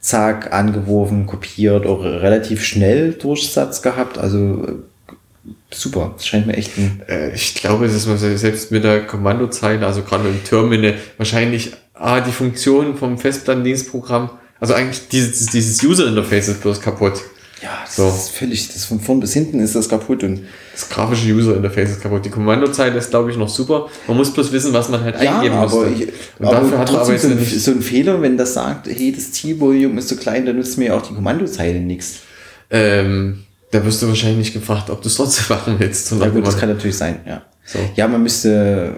zack, 0.01 0.53
angeworfen, 0.53 1.27
kopiert, 1.27 1.87
auch 1.87 2.03
relativ 2.03 2.65
schnell 2.65 3.13
Durchsatz 3.13 3.83
gehabt. 3.83 4.19
Also 4.19 4.65
äh, 4.67 5.53
super. 5.71 6.13
Das 6.17 6.27
scheint 6.27 6.47
mir 6.47 6.57
echt 6.57 6.77
ein. 6.79 7.03
Äh, 7.09 7.35
ich 7.35 7.55
glaube, 7.55 7.89
dass 7.89 8.07
man 8.07 8.19
selbst 8.19 8.71
mit 8.71 8.85
der 8.85 9.07
Kommandozeile, 9.07 9.87
also 9.87 10.03
gerade 10.03 10.25
mit 10.25 10.35
dem 10.35 10.45
Terminal, 10.45 10.95
wahrscheinlich 11.17 11.73
ah, 11.95 12.21
die 12.21 12.33
Funktion 12.33 12.97
vom 12.97 13.19
Festplattendienstprogramm, 13.19 14.31
also 14.61 14.75
eigentlich 14.75 15.09
dieses, 15.09 15.47
dieses 15.47 15.83
User-Interface 15.83 16.49
ist 16.49 16.63
bloß 16.63 16.81
kaputt. 16.81 17.23
Ja, 17.63 17.81
das 17.85 17.97
So. 17.97 18.07
ist 18.09 18.31
völlig, 18.31 18.73
das 18.73 18.85
von 18.85 19.01
vorn 19.01 19.19
bis 19.21 19.33
hinten 19.33 19.59
ist 19.61 19.75
das 19.75 19.89
kaputt 19.89 20.23
und 20.23 20.43
Das 20.73 20.89
grafische 20.89 21.27
User-Interface 21.33 21.91
ist 21.91 22.01
kaputt. 22.03 22.25
Die 22.25 22.31
Kommandozeile 22.31 22.97
ist, 22.99 23.11
glaube 23.11 23.31
ich, 23.33 23.37
noch 23.37 23.49
super. 23.49 23.89
Man 24.07 24.17
muss 24.17 24.33
bloß 24.33 24.53
wissen, 24.53 24.73
was 24.73 24.89
man 24.89 25.03
halt 25.03 25.17
eingeben 25.17 25.57
aber, 25.57 25.87
müsste. 25.87 26.05
ich, 26.05 26.13
Und 26.39 26.47
aber 26.47 26.57
dafür 26.61 26.79
hat 26.79 26.93
man 26.93 27.01
aber 27.01 27.13
jetzt 27.13 27.23
so 27.23 27.29
ein, 27.29 27.45
so 27.45 27.71
ein 27.73 27.83
Fehler, 27.83 28.23
wenn 28.23 28.37
das 28.37 28.55
sagt, 28.55 28.87
hey, 28.87 29.13
das 29.13 29.33
Zielvolumen 29.33 29.99
ist 29.99 30.09
zu 30.09 30.17
klein, 30.17 30.47
dann 30.47 30.57
nutzt 30.57 30.79
mir 30.79 30.87
ja 30.87 30.95
auch 30.97 31.03
die 31.03 31.15
Kommandozeile 31.15 31.81
nichts. 31.81 32.19
Ähm, 32.71 33.45
da 33.73 33.85
wirst 33.85 34.03
du 34.03 34.09
wahrscheinlich 34.09 34.39
nicht 34.39 34.53
gefragt, 34.53 34.89
ob 34.91 35.03
du 35.03 35.09
es 35.09 35.17
trotzdem 35.17 35.45
machen 35.57 35.75
willst. 35.79 36.13
Ja 36.13 36.29
gut, 36.29 36.47
das 36.47 36.57
kann 36.59 36.69
natürlich 36.69 36.97
sein, 36.97 37.21
ja. 37.27 37.43
So. 37.65 37.79
Ja, 37.97 38.07
man 38.09 38.23
müsste 38.23 38.95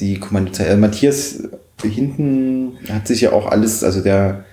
die 0.00 0.18
Kommandozeile, 0.18 0.70
äh, 0.70 0.76
Matthias 0.76 1.36
hinten 1.82 2.78
hat 2.90 3.06
sich 3.08 3.22
ja 3.22 3.32
auch 3.32 3.46
alles, 3.46 3.82
also 3.82 4.00
der 4.02 4.44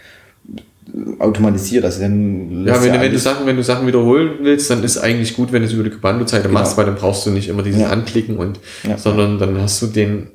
automatisiert, 1.19 1.85
also 1.85 2.01
dann 2.01 2.65
Ja, 2.65 2.81
wenn, 2.83 2.93
du- 2.93 2.99
wenn, 3.01 3.11
du 3.11 3.19
Sachen, 3.19 3.45
wenn 3.45 3.55
du 3.55 3.63
Sachen 3.63 3.87
wiederholen 3.87 4.39
willst, 4.41 4.69
dann 4.69 4.83
ist 4.83 4.97
eigentlich 4.97 5.35
gut, 5.35 5.51
wenn 5.51 5.61
du 5.61 5.67
es 5.67 5.73
über 5.73 5.83
die 5.83 5.89
Kommandozeile 5.89 6.43
Genau. 6.43 6.53
machst, 6.59 6.77
weil 6.77 6.85
dann 6.85 6.95
brauchst 6.95 7.25
du 7.25 7.29
nicht 7.31 7.47
immer 7.49 7.63
diesen 7.63 7.81
Ja. 7.81 7.89
Anklicken 7.89 8.37
und, 8.37 8.59
Ja. 8.87 8.97
sondern 8.97 9.37
dann 9.39 9.59
hast 9.61 9.81
du 9.81 9.87
den, 9.87 10.31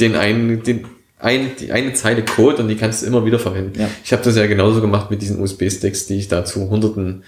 den 0.00 0.16
einen, 0.16 0.62
den, 0.62 0.86
ein, 1.18 1.52
die 1.60 1.70
eine 1.72 1.92
Zeile 1.94 2.24
Code 2.24 2.62
und 2.62 2.68
die 2.68 2.76
kannst 2.76 3.02
du 3.02 3.06
immer 3.06 3.24
wieder 3.24 3.38
verwenden. 3.38 3.78
Ja. 3.80 3.88
Ich 4.04 4.12
habe 4.12 4.22
das 4.24 4.36
ja 4.36 4.46
genauso 4.46 4.80
gemacht 4.80 5.10
mit 5.10 5.22
diesen 5.22 5.40
USB-Sticks, 5.40 6.06
die 6.06 6.18
ich 6.18 6.28
da 6.28 6.44
zu 6.44 6.68
hunderten 6.68 7.22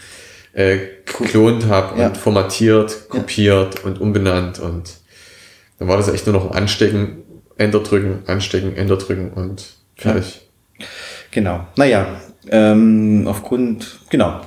äh, 0.52 0.78
geklont 1.04 1.66
habe 1.66 2.00
Ja. 2.00 2.06
und 2.08 2.16
formatiert, 2.16 3.08
kopiert 3.08 3.84
und 3.84 4.00
umbenannt 4.00 4.58
und 4.60 4.90
dann 5.78 5.88
war 5.88 5.96
das 5.96 6.08
echt 6.08 6.26
nur 6.26 6.34
noch 6.34 6.52
Anstecken, 6.52 7.18
Enter 7.56 7.80
drücken, 7.80 8.20
anstecken, 8.26 8.76
Enter 8.76 8.96
drücken 8.96 9.30
und 9.32 9.64
fertig. 9.96 10.40
Genau. 11.30 11.66
Naja, 11.76 12.20
ähm, 12.50 13.24
aufgrund, 13.26 14.00
genau, 14.10 14.40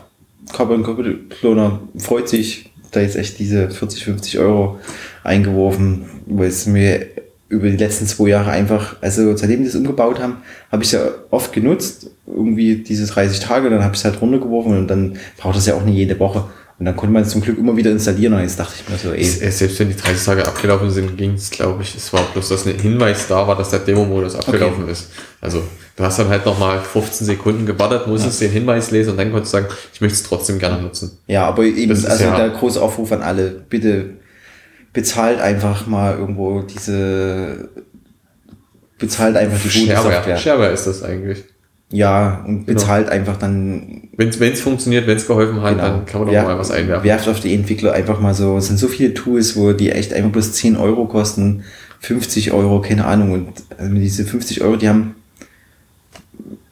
Carbon 0.54 0.84
Copy 0.84 1.18
Cloner 1.30 1.80
freut 1.98 2.30
sich, 2.30 2.72
da 2.92 3.02
jetzt 3.02 3.16
echt 3.16 3.40
diese 3.40 3.70
40, 3.70 4.04
50 4.06 4.40
Euro 4.40 4.80
eingeworfen, 5.24 6.06
weil 6.26 6.48
es 6.48 6.66
mir 6.66 7.08
über 7.50 7.70
die 7.70 7.78
letzten 7.78 8.08
zwei 8.08 8.30
Jahre 8.30 8.52
einfach, 8.52 8.98
also 9.02 9.36
seitdem 9.36 9.60
die 9.60 9.66
das 9.66 9.76
umgebaut 9.76 10.20
haben, 10.20 10.38
habe 10.72 10.84
ich 10.84 10.92
ja 10.92 11.02
oft 11.32 11.54
genutzt, 11.54 12.10
irgendwie 12.26 12.76
diese 12.78 13.08
30 13.08 13.40
Tage, 13.40 13.70
dann 13.70 13.84
habe 13.84 13.94
ich 13.94 14.00
es 14.00 14.06
halt 14.06 14.22
runtergeworfen 14.22 14.78
und 14.78 14.88
dann 14.88 15.18
braucht 15.38 15.56
das 15.56 15.66
ja 15.66 15.76
auch 15.76 15.84
nicht 15.84 15.96
jede 15.96 16.20
Woche. 16.20 16.46
Und 16.80 16.86
dann 16.86 16.96
konnte 16.96 17.12
man 17.12 17.24
es 17.24 17.30
zum 17.30 17.42
Glück 17.42 17.58
immer 17.58 17.76
wieder 17.76 17.90
installieren 17.90 18.34
und 18.34 18.42
jetzt 18.42 18.60
dachte 18.60 18.76
ich 18.80 18.88
mir 18.88 18.98
so, 18.98 19.12
ey, 19.12 19.24
Selbst 19.24 19.80
wenn 19.80 19.90
die 19.90 19.96
30 19.96 20.24
Tage 20.24 20.46
abgelaufen 20.48 20.92
sind, 20.92 21.18
ging 21.18 21.34
es, 21.34 21.50
glaube 21.50 21.82
ich, 21.82 21.96
es 21.96 22.14
war 22.14 22.22
bloß, 22.34 22.50
dass 22.50 22.68
ein 22.68 22.78
Hinweis 22.80 23.28
da 23.28 23.48
war, 23.48 23.56
dass 23.56 23.72
der 23.72 23.80
Demo-Modus 23.80 24.36
abgelaufen 24.36 24.88
ist. 24.88 25.10
Also 25.42 25.64
du 25.96 26.04
hast 26.04 26.20
dann 26.20 26.30
halt 26.30 26.46
nochmal 26.46 26.80
15 26.80 27.26
Sekunden 27.26 27.66
gewartet, 27.66 28.06
musstest 28.06 28.42
den 28.42 28.52
Hinweis 28.52 28.92
lesen 28.92 29.12
und 29.12 29.18
dann 29.18 29.32
konntest 29.32 29.56
du 29.56 29.58
sagen, 29.58 29.74
ich 29.92 30.02
möchte 30.02 30.18
es 30.18 30.24
trotzdem 30.24 30.60
gerne 30.60 30.80
nutzen. 30.80 31.18
Ja, 31.26 31.48
aber 31.48 31.64
eben, 31.64 31.90
Das 31.90 32.06
also 32.06 32.26
ja- 32.26 32.38
der 32.38 32.50
große 32.52 32.80
Aufruf 32.80 33.12
an 33.12 33.24
alle, 33.24 33.50
bitte 33.70 34.12
bezahlt 34.94 35.40
einfach 35.42 35.88
mal 35.88 36.16
irgendwo 36.16 36.62
diese, 36.62 37.70
bezahlt 39.00 39.36
einfach 39.36 39.58
die 39.64 39.80
gute 39.80 39.92
Shareware. 39.94 40.14
Software. 40.14 40.38
Shareware 40.38 40.72
ist 40.74 40.86
das 40.86 41.02
eigentlich. 41.02 41.44
Ja, 41.90 42.44
und 42.46 42.66
bezahlt 42.66 43.08
einfach 43.08 43.38
dann, 43.38 44.10
Wenn 44.18 44.30
es 44.30 44.60
funktioniert, 44.62 45.08
wenn 45.08 45.16
es 45.16 45.26
geholfen 45.26 45.62
hat, 45.62 45.76
genau, 45.76 45.84
dann 45.84 46.06
kann 46.06 46.26
man 46.26 46.34
doch 46.34 46.44
mal 46.44 46.60
was 46.60 46.70
einwerfen. 46.72 47.06
werft 47.06 47.30
auf 47.30 47.40
die 47.40 47.54
Entwickler 47.54 47.94
einfach 47.94 48.20
mal 48.20 48.34
so, 48.34 48.58
es 48.58 48.68
sind 48.68 48.78
so 48.78 48.90
viele 48.90 49.14
Tools, 49.14 49.56
wo 49.56 49.72
die 49.72 49.92
echt 49.92 50.14
einfach 50.14 50.32
bloß 50.32 50.52
10 50.54 50.76
Euro 50.76 51.06
kosten, 51.06 51.64
50 52.02 52.52
Euro, 52.52 52.82
keine 52.82 53.06
Ahnung, 53.06 53.32
und 53.32 53.48
also 53.78 53.94
diese 53.96 54.26
50 54.26 54.62
Euro, 54.62 54.76
die 54.76 54.90
haben, 54.90 55.16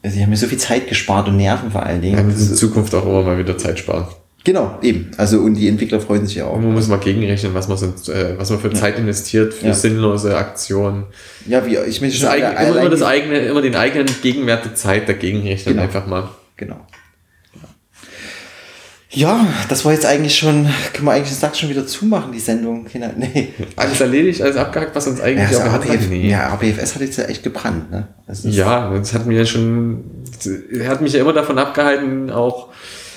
also 0.02 0.16
die 0.16 0.22
haben 0.22 0.30
mir 0.30 0.36
so 0.36 0.46
viel 0.48 0.58
Zeit 0.58 0.86
gespart 0.86 1.28
und 1.28 1.38
Nerven 1.38 1.70
vor 1.70 1.82
allen 1.82 2.02
Ja, 2.02 2.16
Dingen. 2.18 2.30
in 2.30 2.36
Zukunft 2.54 2.94
auch 2.94 3.06
immer 3.06 3.22
mal 3.22 3.38
wieder 3.38 3.56
Zeit 3.56 3.78
sparen. 3.78 4.06
Genau, 4.46 4.78
eben, 4.80 5.10
also 5.16 5.40
und 5.40 5.54
die 5.54 5.66
Entwickler 5.66 5.98
freuen 5.98 6.24
sich 6.24 6.36
ja 6.36 6.44
auch. 6.46 6.54
Und 6.54 6.62
man 6.62 6.72
muss 6.74 6.86
mal 6.86 7.00
gegenrechnen, 7.00 7.52
was 7.52 7.66
man, 7.66 7.76
so, 7.78 8.12
äh, 8.12 8.38
was 8.38 8.48
man 8.48 8.60
für 8.60 8.72
Zeit 8.72 8.96
investiert, 8.96 9.52
für 9.52 9.66
Ja. 9.66 9.74
sinnlose 9.74 10.36
Aktionen. 10.36 11.02
Ja, 11.48 11.66
wie, 11.66 11.76
ich 11.78 12.00
möchte 12.00 12.16
schon 12.20 12.28
eigen, 12.28 12.46
immer, 12.56 12.88
das 12.88 13.02
eigene, 13.02 13.40
immer 13.40 13.60
den 13.60 13.74
eigenen 13.74 14.06
Gegenwert 14.22 14.64
der 14.64 14.76
Zeit 14.76 15.08
dagegen 15.08 15.42
rechnen, 15.42 15.74
Genau. 15.74 15.82
einfach 15.82 16.06
mal. 16.06 16.28
Genau. 16.56 16.76
Ja, 19.16 19.46
das 19.70 19.86
war 19.86 19.92
jetzt 19.92 20.04
eigentlich 20.04 20.36
schon, 20.36 20.68
können 20.92 21.06
wir 21.06 21.12
eigentlich 21.12 21.30
den 21.30 21.38
Sack 21.38 21.56
schon 21.56 21.70
wieder 21.70 21.86
zumachen, 21.86 22.32
die 22.32 22.38
Sendung. 22.38 22.86
Nee. 23.16 23.48
Alles 23.76 23.98
erledigt, 23.98 24.42
alles 24.42 24.56
abgehakt, 24.56 24.94
was 24.94 25.06
uns 25.06 25.20
Ja, 25.20 25.24
eigentlich 25.24 25.48
das 25.48 25.62
auch 25.62 25.72
hat. 25.72 25.84
Nee. 26.10 26.28
ja, 26.28 26.50
APFS 26.50 26.94
hat 26.94 27.00
jetzt 27.00 27.16
ja 27.16 27.24
echt 27.24 27.42
gebrannt, 27.42 27.90
ne? 27.90 28.08
Das 28.26 28.44
Ja, 28.44 28.90
das 28.90 29.14
hat 29.14 29.24
mir 29.24 29.38
ja 29.38 29.46
schon, 29.46 30.04
er 30.70 30.88
hat 30.88 31.00
mich 31.00 31.14
ja 31.14 31.20
immer 31.20 31.32
davon 31.32 31.58
abgehalten, 31.58 32.30
auch, 32.30 32.68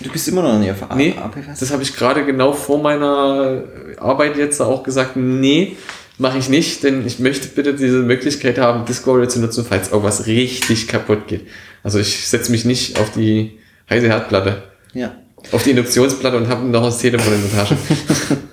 Du 0.02 0.10
bist 0.10 0.26
immer 0.30 0.42
noch 0.42 0.58
nicht 0.58 0.72
auf 0.72 0.96
nee, 0.96 1.14
APFS? 1.22 1.60
das 1.60 1.72
habe 1.74 1.84
ich 1.84 1.94
gerade 1.94 2.26
genau 2.26 2.54
vor 2.54 2.82
meiner 2.82 3.64
Arbeit 3.98 4.38
jetzt 4.38 4.62
auch 4.62 4.84
gesagt, 4.84 5.18
nee, 5.18 5.76
mache 6.18 6.38
ich 6.38 6.48
nicht, 6.48 6.84
denn 6.84 7.06
ich 7.06 7.20
möchte 7.20 7.50
bitte 7.50 7.74
diese 7.74 8.00
Möglichkeit 8.00 8.58
haben, 8.58 8.86
Discovery 8.86 9.28
zu 9.28 9.42
nutzen, 9.42 9.66
falls 9.68 9.90
irgendwas 9.90 10.28
richtig 10.28 10.88
kaputt 10.88 11.28
geht. 11.28 11.48
Also 11.84 12.00
ich 12.00 12.26
setze 12.26 12.52
mich 12.52 12.64
nicht 12.64 12.98
auf 12.98 13.12
die 13.12 13.60
heiße 13.90 14.08
Herdplatte, 14.08 14.64
ja. 14.94 15.12
Auf 15.52 15.64
die 15.64 15.72
Induktionsplatte 15.72 16.38
und 16.38 16.48
habe 16.48 16.66
noch 16.66 16.84
das 16.84 17.00
Telefon 17.00 17.34
in 17.34 17.42
der 17.42 17.52
Tasche. 17.52 17.78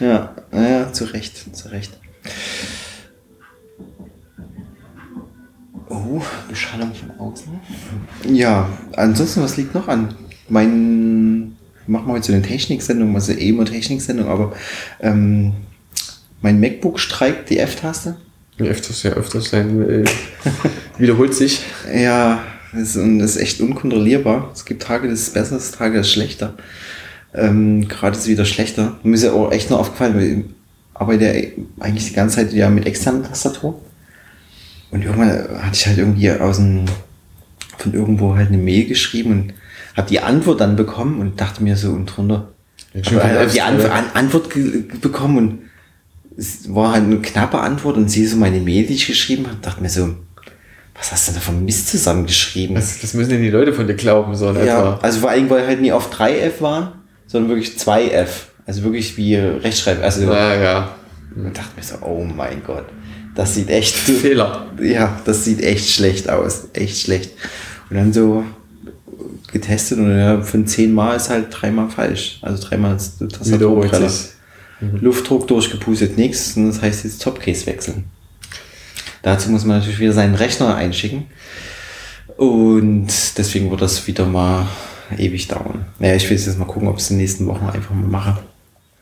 Ja, 0.00 0.34
ja, 0.52 0.92
zu 0.92 1.04
Recht, 1.04 1.56
zu 1.56 1.68
Recht. 1.68 1.92
Oh, 5.88 6.20
Beschallung 6.48 6.92
von 6.94 7.10
außen. 7.18 7.48
Ja, 8.32 8.68
ansonsten, 8.96 9.42
was 9.42 9.56
liegt 9.56 9.74
noch 9.74 9.88
an? 9.88 10.14
Mein, 10.48 11.56
machen 11.86 12.06
wir 12.06 12.12
heute 12.14 12.26
so 12.26 12.32
eine 12.32 12.42
Techniksendung, 12.42 13.14
also 13.14 13.32
eh 13.32 13.48
immer 13.48 13.64
Techniksendung, 13.64 14.28
aber 14.28 14.52
ähm, 15.00 15.54
mein 16.42 16.60
MacBook 16.60 16.98
streikt 16.98 17.50
die 17.50 17.58
F-Taste. 17.58 18.16
Wie 18.56 18.68
öfters, 18.68 19.02
ja, 19.02 19.12
öfters 19.12 19.50
sein, 19.50 19.88
äh, 19.88 20.04
wiederholt 20.98 21.34
sich. 21.34 21.62
Ja, 21.92 22.42
das 22.74 22.90
ist, 22.90 22.96
und 22.96 23.18
das 23.18 23.36
ist 23.36 23.42
echt 23.42 23.60
unkontrollierbar. 23.60 24.50
Es 24.54 24.64
gibt 24.64 24.82
Tage, 24.82 25.08
das 25.08 25.20
ist 25.20 25.34
besser, 25.34 25.56
es 25.56 25.66
gibt 25.66 25.78
Tage, 25.78 25.98
das 25.98 26.06
ist 26.06 26.12
schlechter. 26.12 26.54
Ähm, 27.34 27.88
Gerade 27.88 28.16
ist 28.16 28.22
es 28.22 28.28
wieder 28.28 28.44
schlechter. 28.44 28.98
Mir 29.02 29.14
ist 29.14 29.24
ja 29.24 29.32
auch 29.32 29.50
echt 29.50 29.70
nur 29.70 29.80
aufgefallen, 29.80 30.14
weil 30.14 30.24
ich 30.24 30.44
arbeite 30.94 31.24
ja 31.24 31.50
eigentlich 31.80 32.08
die 32.08 32.14
ganze 32.14 32.36
Zeit 32.36 32.52
ja 32.52 32.70
mit 32.70 32.86
externer 32.86 33.24
Tastatur. 33.24 33.80
Und 34.90 35.04
irgendwann 35.04 35.30
hatte 35.30 35.74
ich 35.74 35.86
halt 35.86 35.98
irgendwie 35.98 36.30
aus 36.30 36.56
dem, 36.56 36.84
von 37.78 37.92
irgendwo 37.92 38.36
halt 38.36 38.48
eine 38.48 38.58
Mail 38.58 38.86
geschrieben 38.86 39.32
und 39.32 39.54
habe 39.96 40.08
die 40.08 40.20
Antwort 40.20 40.60
dann 40.60 40.76
bekommen 40.76 41.20
und 41.20 41.40
dachte 41.40 41.62
mir 41.62 41.76
so 41.76 41.90
und 41.90 42.06
drunter. 42.06 42.52
Ja, 42.92 43.04
schon 43.04 43.18
Aber 43.18 43.28
von 43.28 43.38
hab 43.38 43.50
die 43.50 43.60
An 43.60 43.80
Apps, 43.80 43.90
An 43.90 44.04
Antwort 44.14 44.48
bekommen 45.00 45.38
und 45.38 45.58
es 46.36 46.72
war 46.72 46.92
halt 46.92 47.04
eine 47.04 47.18
knappe 47.18 47.58
Antwort 47.58 47.96
und 47.96 48.08
sehe 48.08 48.28
so 48.28 48.36
meine 48.36 48.60
Mail, 48.60 48.86
die 48.86 48.94
ich 48.94 49.06
geschrieben 49.06 49.46
habe, 49.46 49.58
dachte 49.60 49.82
mir 49.82 49.88
so, 49.90 50.14
was 50.96 51.12
hast 51.12 51.26
du 51.28 51.32
denn 51.32 51.40
da 51.40 51.44
von 51.46 51.64
Mist 51.64 51.88
zusammengeschrieben? 51.88 52.76
Das, 52.76 53.00
das 53.00 53.14
müssen 53.14 53.32
ja 53.32 53.38
die 53.38 53.50
Leute 53.50 53.72
von 53.72 53.86
dir 53.86 53.94
glauben, 53.94 54.34
so 54.34 54.48
in 54.50 54.56
Ja, 54.56 54.62
etwa. 54.62 54.98
also 55.02 55.20
vor 55.20 55.30
allem, 55.30 55.50
weil 55.50 55.66
halt 55.66 55.80
nie 55.80 55.92
auf 55.92 56.12
3F 56.12 56.60
waren, 56.60 56.92
sondern 57.26 57.50
wirklich 57.50 57.76
2F. 57.76 58.28
Also 58.66 58.82
wirklich 58.84 59.16
wie 59.16 59.34
Rechtschreib. 59.36 60.02
Also 60.02 60.22
Na 60.26 60.54
ja. 60.54 60.94
ich 61.36 61.52
dachte 61.52 61.70
mir 61.76 61.82
so, 61.82 61.96
oh 62.02 62.24
mein 62.24 62.62
Gott. 62.64 62.86
Das 63.34 63.54
sieht 63.56 63.68
echt. 63.68 63.94
Fehler. 63.96 64.66
Ja, 64.80 65.20
das 65.24 65.44
sieht 65.44 65.60
echt 65.62 65.90
schlecht 65.90 66.30
aus. 66.30 66.68
Echt 66.72 66.98
schlecht. 67.00 67.32
Und 67.90 67.96
dann 67.96 68.12
so 68.12 68.44
getestet 69.52 69.98
und 69.98 70.16
ja, 70.18 70.40
von 70.40 70.66
zehnmal 70.66 71.16
ist 71.16 71.28
halt 71.30 71.46
dreimal 71.50 71.88
falsch. 71.90 72.38
Also 72.42 72.66
dreimal 72.66 72.96
ist 72.96 73.16
das 73.20 73.52
Wiederholt 73.52 73.90
Tastaturtrenner. 73.90 74.08
sich. 74.08 74.30
Luftdruck 75.02 75.46
durchgepustet, 75.48 76.16
nichts. 76.16 76.56
Und 76.56 76.68
das 76.68 76.80
heißt 76.82 77.04
jetzt 77.04 77.22
Topcase 77.22 77.66
wechseln. 77.66 78.04
Dazu 79.24 79.50
muss 79.50 79.64
man 79.64 79.78
natürlich 79.78 79.98
wieder 79.98 80.12
seinen 80.12 80.34
Rechner 80.34 80.76
einschicken. 80.76 81.24
Und 82.36 83.08
deswegen 83.38 83.70
wird 83.70 83.80
das 83.80 84.06
wieder 84.06 84.26
mal 84.26 84.66
ewig 85.16 85.48
dauern. 85.48 85.86
Naja, 85.98 86.14
ich 86.14 86.28
will 86.28 86.36
jetzt 86.36 86.58
mal 86.58 86.66
gucken, 86.66 86.88
ob 86.88 86.98
ich 86.98 87.04
es 87.04 87.10
in 87.10 87.16
den 87.16 87.22
nächsten 87.22 87.46
Wochen 87.46 87.64
einfach 87.66 87.94
mal 87.94 88.06
mache. 88.06 88.38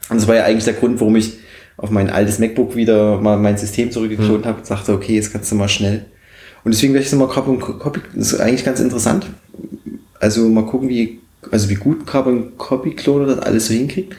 Und 0.08 0.20
das 0.20 0.28
war 0.28 0.36
ja 0.36 0.44
eigentlich 0.44 0.64
der 0.64 0.74
Grund, 0.74 1.00
warum 1.00 1.16
ich 1.16 1.38
auf 1.76 1.90
mein 1.90 2.08
altes 2.08 2.38
MacBook 2.38 2.76
wieder 2.76 3.20
mal 3.20 3.36
mein 3.36 3.56
System 3.56 3.90
zurückgeklont 3.90 4.46
habe 4.46 4.58
und 4.58 4.66
sagte, 4.66 4.92
okay, 4.92 5.16
jetzt 5.16 5.32
kannst 5.32 5.50
du 5.50 5.56
mal 5.56 5.68
schnell. 5.68 6.04
Und 6.62 6.72
deswegen 6.72 6.92
werde 6.92 7.04
ich 7.04 7.12
es 7.12 7.18
mal 7.18 7.28
Carbon 7.28 7.58
Copy, 7.58 8.00
das 8.14 8.32
ist 8.32 8.40
eigentlich 8.40 8.64
ganz 8.64 8.78
interessant. 8.78 9.26
Also 10.20 10.48
mal 10.48 10.66
gucken, 10.66 10.88
wie, 10.88 11.18
also 11.50 11.68
wie 11.68 11.74
gut 11.74 12.06
Carbon 12.06 12.56
Copy 12.58 12.94
Cloner 12.94 13.26
das 13.26 13.40
alles 13.40 13.66
so 13.66 13.74
hinkriegt. 13.74 14.14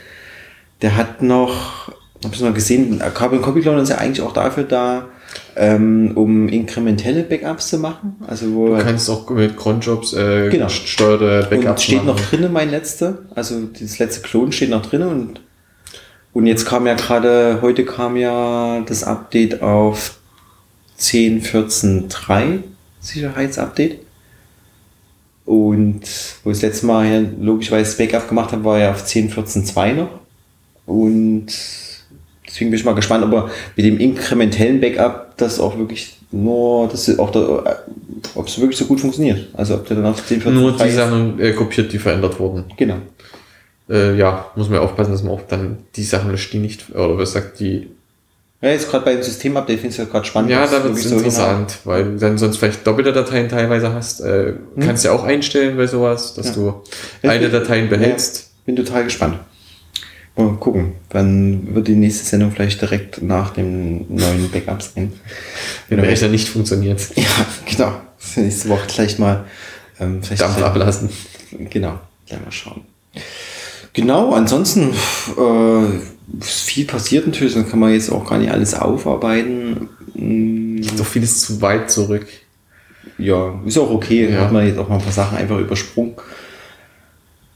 Der 0.82 0.98
hat 0.98 1.22
noch, 1.22 1.94
habe 2.26 2.34
ich 2.34 2.42
noch 2.42 2.54
gesehen, 2.54 3.02
Carbon 3.14 3.42
Copy 3.42 3.62
Cloner 3.62 3.84
ist 3.84 3.90
ja 3.90 4.00
eigentlich 4.00 4.22
auch 4.22 4.34
dafür 4.34 4.64
da, 4.64 5.06
ähm, 5.56 6.12
um 6.16 6.48
inkrementelle 6.50 7.24
Backups 7.24 7.70
zu 7.70 7.78
machen. 7.78 8.16
Also 8.28 8.54
wo 8.54 8.76
Du 8.76 8.84
kannst 8.84 9.10
auch 9.10 9.30
mit 9.30 9.56
Cronjobs 9.58 10.14
äh, 10.14 10.50
Genau. 10.50 10.66
gesteuerte 10.66 11.44
und 11.44 11.50
Backups 11.50 11.84
steht 11.84 12.06
noch 12.06 12.20
drinne 12.20 12.50
mein 12.50 12.70
letzter, 12.72 13.20
also 13.36 13.62
das 13.80 14.00
letzte 14.00 14.22
Klon 14.22 14.52
steht 14.52 14.70
noch 14.70 14.84
drinne 14.86 15.08
und 15.10 15.40
und 16.34 16.48
jetzt 16.48 16.66
kam 16.66 16.88
ja 16.88 16.96
gerade, 16.96 17.60
heute 17.62 17.86
kam 17.86 18.18
ja 18.18 18.82
das 18.88 19.04
Update 19.04 19.62
auf 19.62 20.18
10.14.3 21.00 22.60
Sicherheitsupdate. 23.00 24.00
Und 25.46 26.02
wo 26.44 26.50
ich 26.52 26.58
das 26.58 26.62
letzte 26.62 26.86
Mal 26.88 27.06
ja 27.06 27.22
logischerweise 27.40 27.92
das 27.92 27.98
Backup 27.98 28.30
gemacht 28.30 28.52
habe, 28.52 28.64
war 28.64 28.80
ja 28.80 28.92
auf 28.92 29.04
10.14.2 29.06 29.94
noch. 29.94 30.10
Und 30.86 31.48
deswegen 32.54 32.70
bin 32.72 32.80
ich 32.80 32.86
mal 32.86 32.94
gespannt, 32.94 33.24
ob 33.26 33.34
er 33.34 33.50
mit 33.76 33.86
dem 33.86 33.98
inkrementellen 34.00 34.80
Backup 34.80 35.36
das 35.38 35.60
auch 35.60 35.78
wirklich 35.78 36.18
nur, 36.32 36.88
das 36.88 37.18
auch 37.20 37.32
da, 37.32 37.82
ob 38.36 38.48
es 38.48 38.60
wirklich 38.60 38.78
so 38.78 38.86
gut 38.86 39.00
funktioniert. 39.02 39.48
Also 39.54 39.76
ob 39.76 39.88
der 39.88 39.98
dann 39.98 40.06
auf 40.06 40.22
10.14.3 40.30 40.50
Nur 40.52 40.72
die. 40.74 40.90
Sachen 40.92 41.40
äh, 41.40 41.52
kopiert, 41.54 41.92
die 41.92 42.00
verändert 42.00 42.40
wurden. 42.40 42.66
Genau. 42.78 42.98
Äh, 43.90 44.16
ja, 44.18 44.46
muss 44.56 44.70
man 44.70 44.78
ja 44.78 44.82
aufpassen, 44.82 45.12
dass 45.12 45.24
man 45.24 45.34
auch 45.34 45.42
dann 45.48 45.80
die 45.96 46.04
Sachen 46.04 46.32
löscht, 46.32 46.54
die 46.54 46.60
nicht, 46.60 46.90
oder 46.96 47.18
was 47.18 47.34
sagt 47.34 47.60
die. 47.60 47.88
Ja, 48.62 48.70
jetzt 48.70 48.90
gerade 48.90 49.04
beim 49.04 49.22
Systemupdate 49.22 49.76
finde 49.78 49.88
ich 49.90 49.94
es 49.96 49.98
ja 49.98 50.06
gerade 50.06 50.26
spannend. 50.26 50.50
Ja, 50.52 50.66
da 50.66 50.72
wird 50.84 50.84
es 50.84 51.04
wirklich 51.04 51.08
so 51.10 51.16
interessant, 51.18 51.80
weil 51.84 52.06
du 52.06 52.18
dann 52.18 52.38
sonst 52.38 52.58
vielleicht 52.58 52.88
doppelte 52.88 53.12
Dateien 53.12 53.50
teilweise 53.50 53.94
hast. 53.94 54.22
Äh, 54.22 54.54
Kannst 54.80 55.04
ja 55.04 55.12
auch 55.12 55.24
einstellen 55.26 55.76
bei 55.76 55.86
sowas, 55.86 56.34
dass 56.34 56.56
Hm. 56.56 56.66
Ja. 56.68 56.74
du 57.22 57.28
alte 57.28 57.50
Dateien 57.50 57.90
behältst. 57.90 58.38
Ja, 58.38 58.44
bin 58.66 58.76
total 58.78 59.04
gespannt. 59.04 59.40
Mal 60.36 60.56
gucken. 60.56 60.94
Dann 61.10 61.76
wird 61.76 61.88
die 61.88 61.96
nächste 61.96 62.26
Sendung 62.26 62.52
vielleicht 62.52 62.82
direkt 62.82 63.22
nach 63.22 63.52
dem 63.52 64.06
neuen 64.10 64.50
Backup 64.52 64.82
sein. 64.82 65.14
Wenn 65.90 66.00
der 66.00 66.08
Rechner 66.10 66.30
nicht 66.30 66.50
funktioniert. 66.50 67.02
Ja, 67.16 67.46
genau. 67.70 67.94
Nächste 68.36 68.70
Woche 68.70 68.88
vielleicht 68.90 69.20
mal 69.20 69.46
ähm, 70.00 70.24
vielleicht 70.24 70.42
Dampf 70.42 70.62
ablassen. 70.62 71.10
Genau, 71.70 72.00
gleich 72.28 72.42
mal 72.42 72.52
schauen. 72.52 72.82
Genau, 73.94 74.34
ansonsten 74.34 74.92
äh, 75.38 76.40
ist 76.40 76.62
viel 76.62 76.86
passiert 76.86 77.28
natürlich, 77.28 77.54
dann 77.54 77.70
kann 77.70 77.80
man 77.80 77.94
jetzt 77.94 78.12
auch 78.12 78.28
gar 78.28 78.40
nicht 78.40 78.52
alles 78.52 78.74
aufarbeiten. 78.74 79.90
Mm, 80.16 80.82
Doch 80.98 81.06
vieles 81.06 81.42
zu 81.42 81.62
weit 81.62 81.92
zurück. 81.92 82.26
Ja, 83.20 83.62
ist 83.66 83.78
auch 83.78 83.92
okay. 83.92 84.32
Ja. 84.32 84.42
Hat 84.42 84.52
man 84.52 84.66
jetzt 84.66 84.80
auch 84.80 84.90
mal 84.90 84.96
ein 84.96 85.04
paar 85.04 85.12
Sachen 85.12 85.38
einfach 85.38 85.60
übersprungen. 85.60 86.16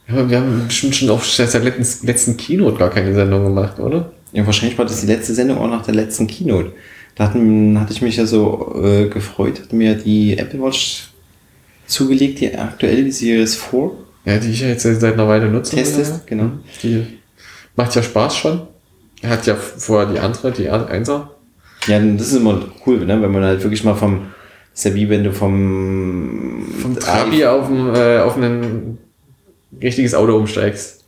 Ja, 0.10 0.30
wir 0.30 0.39
haben 0.39 0.63
bestimmt 0.67 0.96
schon 0.96 1.10
auf 1.10 1.26
seit 1.30 1.54
der 1.54 1.62
letzten, 1.62 2.08
letzten 2.08 2.38
Keynote 2.38 2.78
gar 2.78 2.89
keine 2.89 3.13
Sendung 3.13 3.43
gemacht, 3.43 3.80
oder? 3.80 4.12
Ja, 4.32 4.46
wahrscheinlich 4.46 4.78
war 4.78 4.86
das 4.86 5.02
die 5.02 5.08
letzte 5.08 5.34
Sendung 5.34 5.58
auch 5.58 5.67
nach 5.70 5.84
der 5.86 5.96
letzten 5.96 6.28
Keynote. 6.28 6.72
Da 7.15 7.26
hatten, 7.26 7.80
hatte 7.80 7.93
ich 7.93 8.02
mich 8.02 8.15
ja 8.17 8.26
so 8.26 8.80
äh, 8.84 9.08
gefreut, 9.08 9.60
hatte 9.62 9.76
mir 9.76 9.96
die 9.96 10.38
Apple 10.38 10.62
Watch 10.62 11.10
zugelegt, 11.88 12.39
die 12.39 12.56
aktuelle, 12.56 13.04
die 13.04 13.12
Series 13.12 13.56
4. 13.56 13.91
Ja, 14.26 14.38
die 14.38 14.52
ich 14.52 14.62
ja 14.62 14.67
jetzt 14.67 14.84
seit 14.84 15.04
einer 15.13 15.28
Weile 15.28 15.50
nutze. 15.50 15.76
Testest, 15.76 16.12
Ja. 16.13 16.20
genau. 16.26 16.52
Die 16.84 17.06
macht 17.76 17.96
ja 17.96 18.04
Spaß 18.04 18.36
schon. 18.38 18.62
Er 19.22 19.32
hat 19.32 19.48
ja 19.48 19.56
vorher 19.56 20.12
die 20.13 20.20
andere, 20.20 20.52
die 20.52 20.70
1er. 20.70 21.28
Ja, 21.88 22.00
das 22.00 22.28
ist 22.28 22.36
immer 22.36 22.62
cool, 22.86 23.06
ne? 23.06 23.22
wenn 23.22 23.32
man 23.32 23.43
halt 23.43 23.63
wirklich 23.63 23.84
mal 23.84 23.96
vom, 23.96 24.28
das 24.74 24.86
ist 24.86 24.91
ja 24.91 24.96
wie 24.96 25.10
wenn 25.10 25.24
du 25.24 25.32
vom, 25.32 26.67
Vom 26.82 27.00
Trabi 27.00 27.46
auf 27.46 27.70
ein, 27.70 27.96
äh, 27.96 28.20
auf 28.20 28.36
ein 28.38 28.98
richtiges 29.82 30.14
Auto 30.14 30.36
umsteigst. 30.36 31.04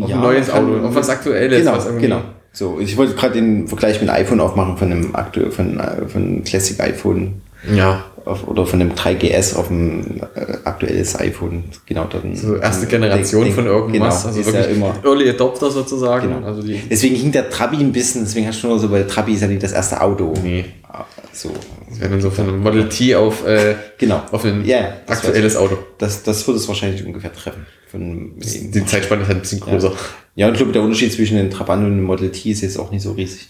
Auf 0.00 0.12
ein 0.12 0.20
neues 0.20 0.50
Auto, 0.50 0.78
auf 0.86 0.94
was 0.94 1.08
Aktuelles. 1.08 1.60
Genau, 1.60 1.76
was 1.76 1.98
genau. 1.98 2.22
So, 2.52 2.80
ich 2.80 2.96
wollte 2.96 3.14
gerade 3.14 3.34
den 3.34 3.68
Vergleich 3.68 4.00
mit 4.00 4.08
dem 4.08 4.14
iPhone 4.14 4.40
aufmachen, 4.40 4.78
von 4.78 4.90
einem 4.90 5.14
aktuell, 5.14 5.50
von, 5.50 5.78
äh, 5.78 6.08
von 6.08 6.42
Classic 6.42 6.80
iPhone 6.80 7.42
Ja, 7.74 8.04
auf, 8.26 8.46
oder 8.46 8.66
von 8.66 8.78
dem 8.80 8.92
3GS 8.94 9.54
auf 9.56 9.70
ein 9.70 10.20
äh, 10.34 10.58
aktuelles 10.64 11.18
iPhone. 11.18 11.64
Genau, 11.86 12.04
dann. 12.04 12.34
so 12.36 12.56
erste 12.56 12.86
Generation 12.86 13.44
Denk- 13.44 13.54
von 13.54 13.66
irgendwas. 13.66 13.92
Genau, 14.24 14.26
also 14.28 14.40
ist 14.40 14.46
ja 14.48 14.52
wirklich 14.52 14.76
immer. 14.76 14.94
Early 15.04 15.30
Adopter 15.30 15.70
sozusagen. 15.70 16.28
Genau. 16.34 16.46
Also 16.46 16.62
Deswegen 16.90 17.14
hing 17.16 17.32
der 17.32 17.48
Trabi 17.50 17.76
ein 17.78 17.92
bisschen, 17.92 18.24
deswegen 18.24 18.46
hast 18.48 18.62
du 18.62 18.66
nur 18.68 18.78
so, 18.78 18.90
weil 18.90 19.06
Trabi 19.06 19.32
ist 19.34 19.40
ja 19.42 19.46
nicht 19.48 19.62
das 19.62 19.72
erste 19.72 20.00
Auto. 20.00 20.34
Nee. 20.42 20.64
Ah, 20.88 21.04
So. 21.32 21.50
das 21.88 22.00
wäre 22.00 22.10
dann 22.10 22.20
so 22.20 22.30
von 22.30 22.48
einem 22.48 22.62
Model 22.62 22.88
T 22.88 23.14
auf, 23.14 23.46
äh, 23.46 23.74
Genau. 23.98 24.22
auf 24.32 24.44
ein 24.44 24.64
Ja, 24.64 24.94
das 25.06 25.18
aktuelles 25.24 25.56
Auto. 25.56 25.78
Das, 25.98 26.22
das 26.22 26.46
wird 26.46 26.56
es 26.56 26.66
wahrscheinlich 26.68 27.04
ungefähr 27.06 27.32
treffen. 27.32 27.66
Von, 27.90 28.32
Die 28.38 28.84
Zeitspanne 28.84 29.22
ist 29.22 29.28
halt 29.28 29.38
ein 29.38 29.42
bisschen 29.42 29.60
größer. 29.60 29.92
ja, 30.34 30.46
und 30.48 30.54
ich 30.54 30.58
glaube, 30.58 30.72
der 30.72 30.82
Unterschied 30.82 31.12
zwischen 31.12 31.36
dem 31.36 31.50
Trabant 31.50 31.84
und 31.84 31.96
dem 31.96 32.02
Model 32.04 32.30
T 32.32 32.50
ist 32.50 32.62
jetzt 32.62 32.78
auch 32.78 32.90
nicht 32.90 33.02
so 33.02 33.12
riesig. 33.12 33.46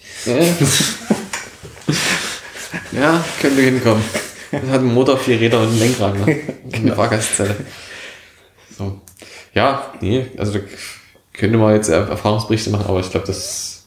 Ja, 2.93 3.25
könnte 3.41 3.63
hinkommen. 3.63 4.03
Das 4.53 4.63
hat 4.71 4.81
einen 4.81 4.95
Motor, 4.95 5.19
vier 5.19 5.41
Räder 5.41 5.61
und 5.61 5.69
einen 5.69 5.79
Lenkrad. 5.79 6.15
Ne? 6.27 6.37
Und 6.65 6.75
eine 6.75 6.95
Fahrgastzelle. 6.95 7.57
So. 8.77 9.01
Ja, 9.55 9.93
nee, 10.01 10.27
also 10.37 10.53
da 10.53 10.61
könnte 11.33 11.59
man 11.59 11.75
jetzt 11.75 11.89
Erfahrungsberichte 11.89 12.71
machen, 12.71 12.87
aber 12.89 13.01
ich 13.01 13.11
glaube, 13.11 13.27
das. 13.27 13.87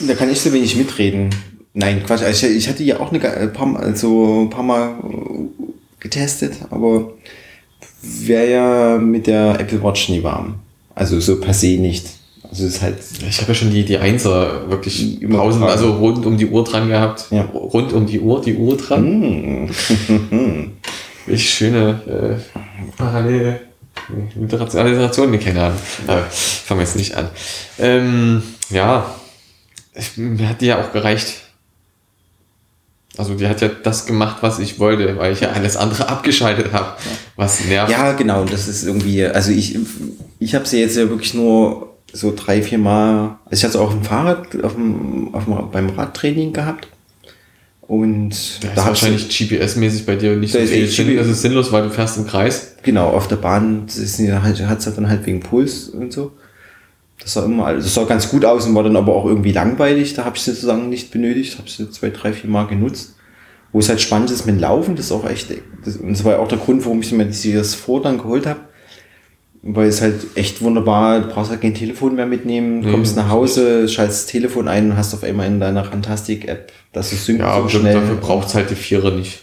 Da 0.00 0.14
kann 0.14 0.30
ich 0.30 0.40
so 0.40 0.52
wenig 0.52 0.76
mitreden. 0.76 1.30
Nein, 1.72 2.04
Quatsch. 2.04 2.22
Also 2.22 2.46
ich, 2.46 2.56
ich 2.56 2.68
hatte 2.68 2.82
ja 2.82 3.00
auch 3.00 3.12
eine, 3.12 3.28
ein 3.28 3.52
paar, 3.52 3.66
Mal- 3.66 3.96
so 3.96 4.42
ein 4.42 4.50
paar 4.50 4.62
Mal 4.62 4.90
äh, 5.02 5.62
getestet, 6.00 6.54
aber 6.70 7.12
wäre 8.02 8.50
ja 8.50 8.98
mit 8.98 9.26
der 9.26 9.58
Apple 9.58 9.82
Watch 9.82 10.08
nie 10.08 10.22
warm. 10.22 10.56
Also 10.94 11.18
so 11.20 11.40
per 11.40 11.54
se 11.54 11.78
nicht. 11.78 12.06
Also 12.54 12.66
ist 12.66 12.82
halt, 12.82 12.98
Ich 13.28 13.40
habe 13.40 13.48
ja 13.48 13.54
schon 13.56 13.72
die, 13.72 13.84
die 13.84 13.98
Einser 13.98 14.70
wirklich 14.70 15.20
Immer 15.20 15.40
also 15.42 15.94
rund 15.94 16.24
um 16.24 16.38
die 16.38 16.46
Uhr 16.46 16.62
dran 16.62 16.88
gehabt. 16.88 17.26
Ja. 17.32 17.42
Rund 17.52 17.92
um 17.92 18.06
die 18.06 18.20
Uhr, 18.20 18.40
die 18.40 18.54
Uhr 18.54 18.76
dran. 18.76 19.66
mm, 19.66 20.70
Welche 21.26 21.48
schöne 21.48 22.38
äh, 22.46 22.96
Parallele. 22.96 23.60
Literation, 24.36 24.82
Alliteration, 24.82 25.30
nee, 25.32 25.38
keine 25.38 25.64
Ahnung. 25.64 25.78
Aber 26.06 26.22
fangen 26.30 26.78
wir 26.78 26.84
jetzt 26.84 26.94
nicht 26.94 27.16
an. 27.16 27.28
Ähm, 27.80 28.44
ja, 28.70 29.12
ich, 29.92 30.16
mir 30.16 30.48
hat 30.48 30.60
die 30.60 30.66
ja 30.66 30.80
auch 30.80 30.92
gereicht. 30.92 31.34
Also 33.16 33.34
die 33.34 33.48
hat 33.48 33.62
ja 33.62 33.68
das 33.82 34.06
gemacht, 34.06 34.36
was 34.42 34.60
ich 34.60 34.78
wollte, 34.78 35.18
weil 35.18 35.32
ich 35.32 35.40
ja 35.40 35.50
alles 35.50 35.76
andere 35.76 36.08
abgeschaltet 36.08 36.72
habe, 36.72 36.92
was 37.34 37.64
nervt. 37.64 37.90
ja, 37.90 38.12
genau. 38.12 38.42
und 38.42 38.52
Das 38.52 38.68
ist 38.68 38.84
irgendwie, 38.84 39.24
also 39.24 39.50
ich, 39.50 39.76
ich 40.38 40.54
habe 40.54 40.66
sie 40.66 40.78
jetzt 40.78 40.96
ja 40.96 41.08
wirklich 41.08 41.34
nur 41.34 41.93
so 42.14 42.32
drei, 42.34 42.62
vier 42.62 42.78
Mal, 42.78 43.36
also 43.44 43.50
ich 43.52 43.64
hatte 43.64 43.76
es 43.76 43.76
auch 43.76 43.90
dem 43.92 44.02
Fahrrad, 44.02 44.62
auf 44.64 44.74
dem, 44.74 45.34
auf 45.34 45.44
dem, 45.44 45.70
beim 45.70 45.90
Radtraining 45.90 46.52
gehabt. 46.52 46.88
Und 47.82 48.30
Da 48.30 48.68
ist 48.68 48.76
hab 48.76 48.76
ich- 48.78 48.86
wahrscheinlich 48.86 49.28
GPS-mäßig 49.28 50.06
bei 50.06 50.16
dir 50.16 50.36
nicht 50.36 50.54
Da 50.54 50.58
so 50.60 50.64
ist 50.64 50.70
viel 50.72 50.88
Sinn. 50.88 51.16
Das 51.16 51.26
ist 51.28 51.42
sinnlos, 51.42 51.70
weil 51.70 51.82
du 51.82 51.90
fährst 51.90 52.16
im 52.16 52.26
Kreis. 52.26 52.76
Genau, 52.82 53.08
auf 53.10 53.28
der 53.28 53.36
Bahn 53.36 53.84
ist 53.86 54.18
halt, 54.18 54.66
hat 54.66 54.78
es 54.86 54.94
dann 54.94 55.08
halt 55.08 55.26
wegen 55.26 55.40
Puls 55.40 55.90
und 55.90 56.10
so. 56.12 56.32
Das 57.20 57.34
sah 57.34 57.44
immer, 57.44 57.66
also 57.66 57.82
das 57.82 57.94
sah 57.94 58.04
ganz 58.04 58.28
gut 58.30 58.44
aus 58.44 58.66
und 58.66 58.74
war 58.74 58.82
dann 58.82 58.96
aber 58.96 59.14
auch 59.14 59.26
irgendwie 59.26 59.52
langweilig. 59.52 60.14
Da 60.14 60.24
habe 60.24 60.36
ich 60.36 60.42
sie 60.42 60.52
sozusagen 60.52 60.88
nicht 60.88 61.10
benötigt, 61.10 61.58
habe 61.58 61.68
sie 61.68 61.90
zwei, 61.90 62.10
drei, 62.10 62.32
vier 62.32 62.48
Mal 62.48 62.66
genutzt. 62.66 63.16
Wo 63.72 63.80
es 63.80 63.88
halt 63.88 64.00
spannend 64.00 64.30
ist 64.30 64.46
mit 64.46 64.54
dem 64.56 64.60
Laufen, 64.60 64.94
das 64.96 65.06
ist 65.06 65.12
auch 65.12 65.28
echt, 65.28 65.48
das, 65.84 65.96
und 65.96 66.10
das 66.12 66.22
war 66.24 66.32
ja 66.34 66.38
auch 66.38 66.46
der 66.48 66.58
Grund, 66.58 66.84
warum 66.84 67.00
ich 67.00 67.10
mir 67.12 67.24
die 67.26 67.32
Series 67.32 67.74
4 67.74 68.00
dann 68.02 68.18
geholt 68.18 68.46
habe. 68.46 68.60
Weil 69.66 69.88
es 69.88 70.02
halt 70.02 70.26
echt 70.34 70.60
wunderbar, 70.60 71.20
du 71.20 71.28
brauchst 71.28 71.50
halt 71.50 71.62
kein 71.62 71.72
Telefon 71.74 72.16
mehr 72.16 72.26
mitnehmen, 72.26 72.80
Nee, 72.80 72.90
kommst 72.90 73.16
nach 73.16 73.24
das 73.24 73.32
Hause, 73.32 73.88
schaltest 73.88 74.24
das 74.24 74.30
Telefon 74.32 74.68
ein 74.68 74.90
und 74.90 74.96
hast 74.98 75.14
auf 75.14 75.24
einmal 75.24 75.46
in 75.46 75.58
deiner 75.58 75.84
Fantastic-App, 75.84 76.70
dass 76.92 77.12
es 77.12 77.24
synkt 77.24 77.40
Ja, 77.40 77.54
so 77.54 77.60
aber 77.60 77.70
schnell. 77.70 77.94
dafür 77.94 78.16
braucht 78.16 78.48
es 78.48 78.54
halt 78.54 78.68
die 78.68 78.74
Vierer 78.74 79.10
nicht. 79.12 79.40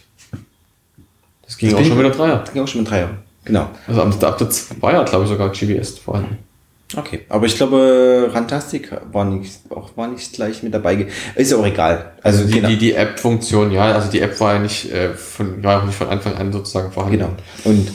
Das 1.45 1.57
ging 1.57 1.71
Das 1.71 1.79
auch 1.79 1.85
schon 1.85 1.97
mit 1.97 2.05
der 2.05 2.11
Dreier. 2.13 2.37
Das 2.45 2.53
ging 2.53 2.61
auch 2.63 2.67
schon 2.67 2.81
mit 2.81 2.91
Dreier. 2.91 3.09
Genau. 3.45 3.69
Also 3.87 4.03
ab 4.03 4.23
ab 4.23 4.37
der 4.37 4.49
Zweier, 4.51 5.03
glaube 5.05 5.23
ich, 5.25 5.29
sogar 5.31 5.49
GPS 5.49 5.97
vorhanden. 5.97 6.37
Okay, 6.95 7.21
aber 7.29 7.45
ich 7.45 7.55
glaube, 7.55 8.29
Rantastic 8.33 8.91
war 9.13 9.23
nicht, 9.25 9.53
auch 9.69 9.95
war 9.95 10.07
nicht 10.09 10.33
gleich 10.33 10.61
mit 10.61 10.73
dabei. 10.73 11.07
Ist 11.35 11.49
ja 11.51 11.57
auch 11.57 11.65
egal. 11.65 12.11
Also 12.21 12.43
Die, 12.43 12.53
genau. 12.55 12.67
die, 12.67 12.77
die 12.77 12.93
App-Funktion, 12.93 13.71
ja, 13.71 13.93
also 13.93 14.11
die 14.11 14.19
App 14.19 14.37
war 14.41 14.55
ja 14.55 14.59
nicht, 14.59 14.91
äh, 14.91 15.13
von, 15.13 15.63
war 15.63 15.81
auch 15.81 15.85
nicht 15.85 15.95
von 15.95 16.09
Anfang 16.09 16.35
an 16.35 16.51
sozusagen 16.51 16.91
vorhanden. 16.91 17.17
genau. 17.17 17.29
Und 17.63 17.91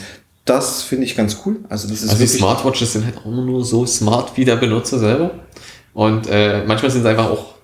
das 0.47 0.83
finde 0.83 1.05
ich 1.05 1.17
ganz 1.17 1.39
cool. 1.45 1.57
Also 1.69 1.89
das 1.89 2.03
ist 2.03 2.09
Also 2.09 2.23
die 2.23 2.29
Smartwatches 2.29 2.95
sind 2.95 3.05
halt 3.05 3.19
auch 3.19 3.27
nur 3.27 3.65
so 3.65 3.85
smart 3.85 4.37
wie 4.37 4.45
der 4.45 4.57
Benutzer 4.57 4.99
selber. 4.99 5.33
Und 5.93 6.29
äh, 6.29 6.65
manchmal 6.65 6.91
sind 6.91 7.03
sie 7.03 7.09
einfach 7.09 7.31
auch 7.31 7.57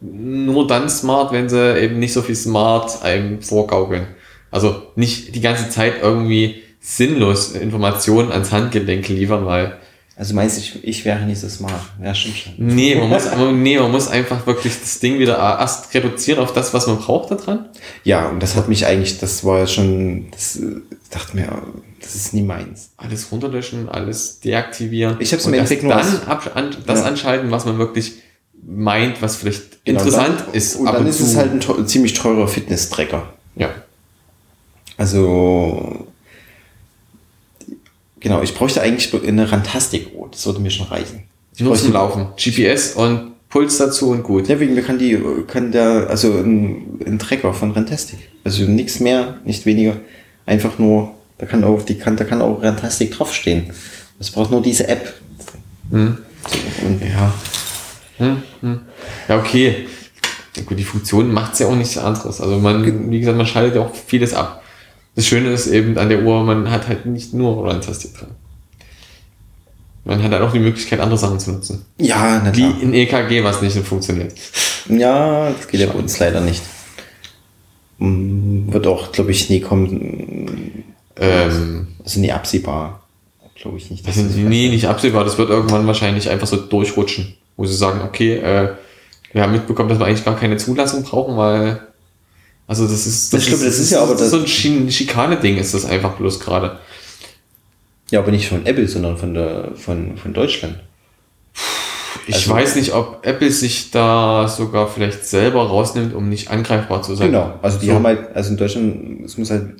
nur 0.00 0.66
dann 0.66 0.88
smart, 0.88 1.32
wenn 1.32 1.48
sie 1.48 1.78
eben 1.78 1.98
nicht 1.98 2.12
so 2.12 2.22
viel 2.22 2.34
smart 2.34 3.02
einem 3.02 3.42
vorgaukeln. 3.42 4.06
Also 4.50 4.82
nicht 4.94 5.34
die 5.34 5.40
ganze 5.40 5.68
Zeit 5.68 5.94
irgendwie 6.02 6.62
sinnlos 6.80 7.52
Informationen 7.52 8.32
ans 8.32 8.50
Handgelenk 8.50 9.08
liefern, 9.08 9.44
weil 9.44 9.76
Also 10.18 10.34
meinst 10.34 10.56
du, 10.56 10.60
ich, 10.62 10.82
ich 10.82 11.04
wäre 11.04 11.20
nicht 11.26 11.38
so 11.40 11.48
smart? 11.48 11.82
Ja, 12.02 12.14
stimmt 12.14 12.36
schon. 12.38 12.54
nee, 12.56 12.94
man 12.94 13.10
muss, 13.10 13.24
nee, 13.52 13.78
man 13.78 13.90
muss 13.92 14.08
einfach 14.08 14.46
wirklich 14.46 14.72
das 14.80 14.98
Ding 14.98 15.18
wieder 15.18 15.36
erst 15.36 15.92
reduzieren 15.92 16.38
auf 16.38 16.54
das, 16.54 16.72
was 16.72 16.86
man 16.86 16.96
braucht 16.96 17.30
da 17.30 17.34
dran. 17.34 17.68
Ja, 18.02 18.26
und 18.30 18.42
das 18.42 18.56
hat 18.56 18.66
mich 18.68 18.86
eigentlich, 18.86 19.18
das 19.18 19.44
war 19.44 19.66
schon, 19.66 20.30
das 20.30 20.58
dachte 21.10 21.36
mir, 21.36 21.48
das 22.00 22.14
ist 22.14 22.32
nie 22.32 22.40
meins. 22.42 22.92
Alles 22.96 23.30
runterlöschen, 23.30 23.90
alles 23.90 24.40
deaktivieren. 24.40 25.16
Ich 25.20 25.34
hab's 25.34 25.44
Und 25.44 25.52
im 25.52 25.58
erst 25.60 25.70
Endeffekt 25.72 25.82
nur 25.82 25.94
dann 25.94 26.28
ab, 26.28 26.50
an, 26.54 26.74
das 26.86 27.00
Ja. 27.00 27.04
anschalten, 27.04 27.50
was 27.50 27.66
man 27.66 27.76
wirklich 27.76 28.14
meint, 28.66 29.20
was 29.20 29.36
vielleicht 29.36 29.84
Genau, 29.84 30.00
interessant 30.00 30.44
dann, 30.46 30.54
ist. 30.54 30.76
Und 30.76 30.88
ab 30.88 30.94
dann 30.96 31.06
ist 31.06 31.18
zu. 31.18 31.24
es 31.24 31.36
halt 31.36 31.52
ein 31.52 31.60
teu- 31.60 31.82
ziemlich 31.82 32.14
teurer 32.14 32.48
Fitness-Tracker. 32.48 33.34
ja. 33.56 33.68
Also, 34.96 36.05
genau, 38.26 38.42
ich 38.42 38.54
bräuchte 38.54 38.82
eigentlich 38.82 39.14
eine 39.24 39.52
Rantastic-Uhr. 39.52 40.28
Das 40.32 40.44
würde 40.46 40.58
mir 40.58 40.72
schon 40.72 40.86
reichen. 40.88 41.22
Ich 41.54 41.60
Nur 41.60 41.76
zum 41.76 41.92
Laufen. 41.92 42.26
GPS 42.36 42.94
und 42.94 43.32
Puls 43.48 43.78
dazu 43.78 44.10
und 44.10 44.24
gut. 44.24 44.48
Ja, 44.48 44.58
wegen 44.58 44.74
mir 44.74 44.82
kann 44.82 44.98
die, 44.98 45.16
kann 45.46 45.70
der, 45.70 46.10
also 46.10 46.32
ein, 46.32 47.00
ein 47.06 47.20
Tracker 47.20 47.54
von 47.54 47.70
Rantastic. 47.70 48.18
Also 48.42 48.64
nichts 48.64 48.98
mehr, 48.98 49.36
nicht 49.44 49.64
weniger. 49.64 49.96
Einfach 50.44 50.76
nur, 50.80 51.14
da 51.38 51.46
kann 51.46 51.62
auch, 51.62 51.82
die 51.82 51.98
kann, 51.98 52.16
da 52.16 52.24
kann 52.24 52.42
auch 52.42 52.62
Rantastic 52.64 53.12
draufstehen. 53.12 53.70
Es 54.18 54.32
braucht 54.32 54.50
nur 54.50 54.60
diese 54.60 54.88
App. 54.88 55.14
Hm. 55.90 56.18
Und 56.84 57.02
Ja. 57.02 57.32
Hm, 58.18 58.42
hm. 58.60 58.80
Ja, 59.28 59.38
okay. 59.38 59.86
Gut, 60.64 60.78
die 60.78 60.84
Funktion 60.84 61.32
macht's 61.32 61.60
ja 61.60 61.68
auch 61.68 61.76
nichts 61.76 61.96
anderes. 61.96 62.40
Also 62.40 62.58
man, 62.58 63.10
wie 63.10 63.20
gesagt, 63.20 63.36
man 63.36 63.46
schaltet 63.46 63.76
ja 63.76 63.82
auch 63.82 63.94
vieles 63.94 64.34
ab. 64.34 64.64
Das 65.16 65.26
Schöne 65.26 65.50
ist 65.50 65.66
eben 65.66 65.98
an 65.98 66.08
der 66.10 66.22
Uhr, 66.22 66.44
man 66.44 66.70
hat 66.70 66.86
halt 66.88 67.06
nicht 67.06 67.34
nur 67.34 67.66
Randtastik 67.66 68.14
dran. 68.16 68.28
Man 70.04 70.22
hat 70.22 70.30
halt 70.30 70.42
auch 70.42 70.52
die 70.52 70.60
Möglichkeit, 70.60 71.00
andere 71.00 71.18
Sachen 71.18 71.40
zu 71.40 71.50
nutzen. 71.50 71.84
ja, 71.98 72.40
na 72.44 72.54
Wie 72.54 72.60
klar. 72.60 72.80
in 72.80 72.94
EKG, 72.94 73.42
was 73.42 73.60
nicht 73.62 73.76
funktioniert. 73.78 74.32
Ja, 74.88 75.50
das 75.50 75.66
geht 75.66 75.80
ja 75.80 75.88
bei 75.88 75.94
uns 75.98 76.16
leider 76.20 76.40
nicht. 76.40 76.62
Mm, 77.98 78.72
Wird 78.72 78.86
auch, 78.86 79.10
glaube 79.10 79.32
ich, 79.32 79.50
nie 79.50 79.60
kommen. 79.60 80.84
Ähm, 81.16 81.88
Also 82.04 82.20
nie 82.20 82.30
absehbar. 82.30 83.02
Glaube 83.60 83.78
ich 83.78 83.90
nicht. 83.90 84.06
das 84.06 84.14
sind 84.16 84.36
nee, 84.36 84.68
nicht 84.68 84.86
absehbar. 84.86 85.24
Das 85.24 85.38
wird 85.38 85.48
irgendwann 85.48 85.86
wahrscheinlich 85.86 86.28
einfach 86.28 86.46
so 86.46 86.56
durchrutschen, 86.56 87.34
wo 87.56 87.64
sie 87.64 87.74
sagen, 87.74 88.02
okay, 88.04 88.34
äh, 88.36 88.74
wir 89.32 89.42
haben 89.42 89.52
mitbekommen, 89.52 89.88
dass 89.88 89.98
wir 89.98 90.04
eigentlich 90.06 90.24
gar 90.24 90.36
keine 90.36 90.58
Zulassung 90.58 91.02
brauchen, 91.02 91.36
weil 91.36 91.80
also 92.66 92.86
das 92.86 93.06
ist 93.06 93.32
Das 93.32 93.44
stimmt, 93.44 93.62
das 93.64 93.78
ist 93.78 93.90
ja 93.90 94.02
aber 94.02 94.14
das- 94.14 94.30
so 94.30 94.38
ein 94.38 94.46
Schikane-Ding 94.46 95.56
ist 95.58 95.74
das 95.74 95.84
einfach 95.84 96.12
bloß 96.16 96.40
gerade. 96.40 96.78
Ja, 98.10 98.20
aber 98.20 98.30
nicht 98.30 98.48
von 98.48 98.64
Apple, 98.66 98.86
sondern 98.88 99.16
von 99.16 99.34
der 99.34 99.72
von, 99.76 100.16
von 100.16 100.32
Deutschland. 100.32 100.78
Ich 102.28 102.34
Also- 102.34 102.50
weiß 102.50 102.76
nicht, 102.76 102.92
ob 102.92 103.24
Apple 103.24 103.50
sich 103.50 103.90
da 103.92 104.48
sogar 104.48 104.88
vielleicht 104.88 105.24
selber 105.26 105.66
rausnimmt, 105.68 106.12
um 106.14 106.28
nicht 106.28 106.50
angreifbar 106.50 107.02
zu 107.02 107.14
sein. 107.14 107.28
Genau. 107.28 107.58
Also 107.62 107.78
die 107.78 107.86
So. 107.86 107.92
haben 107.94 108.06
halt, 108.06 108.34
also 108.34 108.50
in 108.50 108.56
Deutschland, 108.56 109.24
es 109.24 109.36
muss 109.38 109.50
halt. 109.50 109.74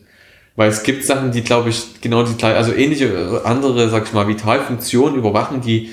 Weil 0.59 0.71
es 0.71 0.83
gibt 0.85 1.05
Sachen, 1.05 1.33
die, 1.33 1.43
glaube 1.43 1.69
ich, 1.69 2.01
genau 2.01 2.23
die 2.23 2.35
gleiche, 2.35 2.57
also 2.57 2.73
ähnliche 2.73 3.07
äh, 3.07 3.47
andere, 3.47 3.91
sag 3.91 4.07
ich 4.07 4.13
mal, 4.15 4.27
Vitalfunktionen 4.27 5.19
überwachen, 5.19 5.61
die 5.61 5.91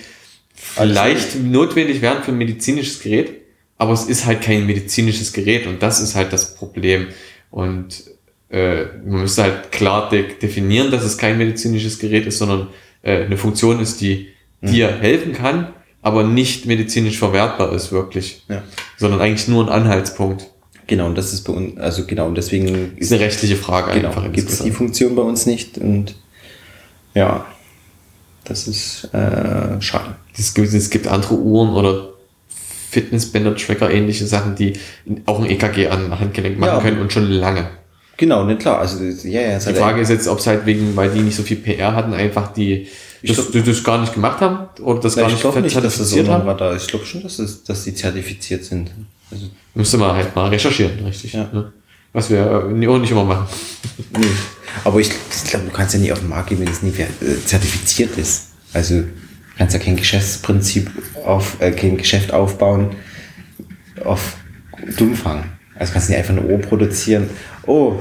vielleicht 0.56 1.36
notwendig 1.36 2.01
wären 2.01 2.23
für 2.23 2.32
ein 2.32 2.38
medizinisches 2.38 3.01
Gerät, 3.01 3.41
aber 3.84 3.91
es 3.91 4.06
ist 4.06 4.26
halt 4.26 4.41
kein 4.41 4.65
medizinisches 4.65 5.34
Gerät 5.34 5.67
und 5.67 5.84
das 5.84 6.00
ist 6.00 6.15
halt 6.15 6.32
das 6.32 6.56
Problem. 6.56 7.10
Und 7.52 8.04
äh, 8.50 8.86
man 9.06 9.24
müsste 9.24 9.43
halt 9.43 9.74
klar 9.74 10.08
de 10.08 10.38
definieren, 10.41 10.89
dass 10.89 11.04
es 11.04 11.17
kein 11.17 11.38
medizinisches 11.38 12.00
Gerät 12.00 12.26
ist, 12.26 12.38
sondern 12.38 12.69
äh, 13.02 13.26
eine 13.26 13.36
Funktion 13.36 13.82
ist, 13.82 14.00
die 14.00 14.30
dir 14.62 14.88
helfen 14.88 15.34
kann, 15.34 15.74
aber 16.02 16.24
nicht 16.24 16.65
medizinisch 16.65 17.19
verwertbar 17.19 17.74
ist, 17.74 17.91
wirklich. 17.91 18.46
Ja. 18.48 18.63
Sondern 18.96 19.19
eigentlich 19.19 19.50
nur 19.50 19.65
ein 19.65 19.69
Anhaltspunkt. 19.69 20.50
Genau, 20.88 21.08
und 21.08 21.17
das 21.17 21.34
ist 21.34 21.41
bei 21.41 21.52
uns, 21.52 21.78
also 21.78 22.06
genau, 22.06 22.28
und 22.28 22.36
deswegen 22.36 22.96
Ist 22.96 23.12
eine 23.12 23.19
rechtliche 23.19 23.58
Frage 23.58 23.91
genau, 23.91 24.08
einfach 24.10 24.32
gibt 24.32 24.50
es 24.50 24.63
die. 24.63 24.72
Funktion 24.72 25.13
bei 25.13 25.24
uns 25.24 25.46
nicht 25.46 25.78
und 25.78 26.15
ja, 27.13 27.46
das 28.46 28.69
ist 28.69 29.13
äh, 29.13 29.82
schade. 29.82 30.15
Es 30.38 30.54
gibt, 30.54 30.74
es 30.74 30.89
gibt 30.89 31.08
andere 31.08 31.36
Uhren 31.36 31.72
oder 31.72 32.12
Fitnessbänder, 32.93 33.56
Tracker, 33.56 33.89
ähnliche 33.91 34.25
Sachen, 34.27 34.56
die 34.56 34.73
auch 35.25 35.39
ein 35.39 35.49
EKG 35.49 35.88
an 35.89 36.19
Handgelenk 36.19 36.58
machen 36.60 36.67
Ja. 36.77 36.79
können 36.82 37.01
und 37.01 37.12
schon 37.12 37.29
lange. 37.29 37.67
Genau, 38.17 38.45
ne, 38.45 38.56
klar, 38.58 38.79
also 38.79 39.03
ja, 39.27 39.41
ja, 39.41 39.58
Die 39.58 39.73
Frage 39.73 39.99
ist 39.99 40.10
jetzt, 40.10 40.27
ob 40.27 40.38
es 40.39 40.45
halt 40.47 40.65
wegen, 40.67 40.95
weil 40.95 41.10
die 41.10 41.19
nicht 41.21 41.36
so 41.36 41.41
viel 41.43 41.58
PR 41.58 41.95
hatten, 41.95 42.13
einfach 42.13 42.53
die 42.53 42.88
das, 43.23 43.36
glaub- 43.38 43.51
die 43.51 43.63
das 43.63 43.84
gar 43.84 43.99
nicht 43.99 44.13
gemacht 44.13 44.39
haben 44.41 44.67
oder 44.84 44.99
das 45.01 45.15
gar 45.15 45.25
ich 45.27 45.34
nicht 45.34 45.41
glaube 45.41 45.62
nicht, 45.62 45.75
dass 45.75 45.84
das 45.84 45.93
zertifiziert 45.95 46.27
irgendwann 46.27 46.39
haben. 46.51 46.60
war 46.60 46.69
da. 46.71 46.75
Ich 46.75 46.88
glaube 46.88 47.06
schon, 47.06 47.23
dass, 47.23 47.39
es, 47.39 47.63
dass 47.63 47.84
die 47.86 47.95
zertifiziert 47.95 48.63
sind. 48.65 48.91
Also, 49.32 49.45
Müsste 49.73 49.97
man 49.97 50.15
halt 50.15 50.36
mal 50.36 50.49
recherchieren, 50.49 50.91
richtig. 51.06 51.34
Ja. 51.34 51.49
Ne? 51.51 51.73
Was 52.13 52.29
wir 52.29 52.39
äh, 52.39 52.88
auch 52.88 52.99
nicht 52.99 53.12
immer 53.12 53.23
machen. 53.23 53.47
nee. 54.19 54.25
Aber 54.84 54.99
ich, 54.99 55.10
ich 55.10 55.49
glaube, 55.49 55.65
du 55.65 55.71
kannst 55.71 55.95
ja 55.95 55.99
nie 55.99 56.12
auf 56.12 56.19
den 56.19 56.29
Markt 56.29 56.49
gehen, 56.49 56.60
wenn 56.60 56.67
es 56.67 56.84
nie 56.84 56.91
ver- 56.91 57.06
äh, 57.06 57.43
zertifiziert 57.45 58.15
ist. 58.17 58.49
Also 58.73 59.03
du 59.54 59.58
kannst 59.58 59.74
ja 59.74 59.80
kein 59.80 59.96
Geschäftsprinzip 59.96 60.92
auf, 61.26 61.62
äh, 61.62 61.72
kein 61.72 61.98
Geschäft 61.98 62.34
aufbauen 62.34 62.96
auf 64.04 64.38
Dummfang. 64.98 65.46
Also 65.76 65.94
kannst 65.94 66.10
du 66.10 66.13
nicht 66.13 66.20
einfach 66.20 66.36
eine 66.36 66.46
Uhr 66.46 66.60
produzieren. 66.60 67.30
Oh, 67.66 67.96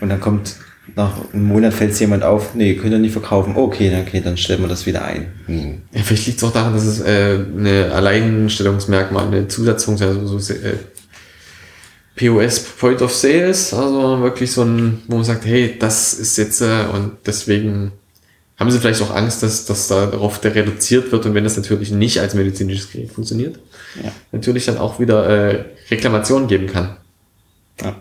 und 0.00 0.08
dann 0.08 0.20
kommt 0.20 0.56
nach 0.96 1.32
einem 1.32 1.44
Monat 1.44 1.74
fällt 1.74 1.92
es 1.92 2.00
jemand 2.00 2.22
auf, 2.22 2.54
nee, 2.54 2.74
könnt 2.74 2.92
ihr 2.92 2.98
nicht 2.98 3.12
verkaufen. 3.12 3.56
Okay, 3.56 3.90
dann, 3.90 4.02
okay, 4.02 4.20
dann 4.24 4.36
stellen 4.36 4.62
wir 4.62 4.68
das 4.68 4.86
wieder 4.86 5.04
ein. 5.04 5.26
Hm. 5.46 5.82
Ja, 5.92 6.02
vielleicht 6.02 6.26
liegt 6.26 6.38
es 6.38 6.44
auch 6.44 6.52
daran, 6.52 6.72
dass 6.72 6.84
es 6.84 7.00
äh, 7.00 7.38
eine 7.56 7.92
Alleinstellungsmerkmal, 7.92 9.26
eine 9.26 9.48
Zusatzfunktion, 9.48 10.08
also 10.08 10.38
so 10.38 10.54
äh, 10.54 10.76
POS 12.16 12.60
Point 12.60 13.02
of 13.02 13.14
Sale 13.14 13.48
ist, 13.48 13.72
also 13.72 14.20
wirklich 14.22 14.50
so 14.50 14.62
ein, 14.62 15.02
wo 15.06 15.16
man 15.16 15.24
sagt, 15.24 15.46
hey, 15.46 15.76
das 15.78 16.14
ist 16.14 16.36
jetzt 16.36 16.60
äh, 16.62 16.86
und 16.92 17.12
deswegen 17.26 17.92
haben 18.58 18.70
sie 18.70 18.78
vielleicht 18.80 19.00
auch 19.02 19.14
Angst, 19.14 19.42
dass, 19.42 19.66
dass 19.66 19.88
darauf 19.88 20.40
der 20.40 20.54
reduziert 20.54 21.12
wird 21.12 21.24
und 21.26 21.34
wenn 21.34 21.44
das 21.44 21.56
natürlich 21.56 21.90
nicht 21.92 22.18
als 22.20 22.34
medizinisches 22.34 22.90
Gerät 22.90 23.12
funktioniert, 23.12 23.58
Ja. 24.02 24.10
natürlich 24.32 24.66
dann 24.66 24.78
auch 24.78 24.98
wieder 24.98 25.26
äh, 25.28 25.64
Reklamationen 25.90 26.48
geben 26.48 26.66
kann. 26.66 26.96
Ja. 27.80 27.96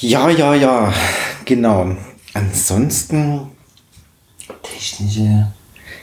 ja, 0.00 0.30
ja, 0.30 0.54
ja, 0.54 0.94
genau. 1.46 1.96
Ansonsten 2.34 3.48
technische, 4.62 5.48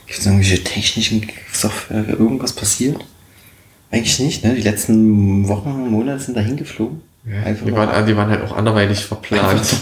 gibt 0.08 0.20
es 0.20 0.26
irgendwelche 0.26 0.64
technischen 0.64 1.28
Software, 1.54 2.08
irgendwas 2.10 2.54
passiert? 2.54 2.98
Eigentlich 3.92 4.20
nicht, 4.20 4.44
ne? 4.44 4.56
Die 4.56 4.62
letzten 4.62 5.48
Wochen, 5.48 5.90
Monate 5.90 6.20
sind 6.20 6.36
dahin 6.36 6.58
geflogen. 6.58 7.02
Die 7.24 7.72
waren, 7.72 8.06
die 8.06 8.16
waren 8.16 8.30
halt 8.30 8.44
auch 8.44 8.56
anderweitig 8.56 9.06
verplant. 9.06 9.62
Es 9.62 9.80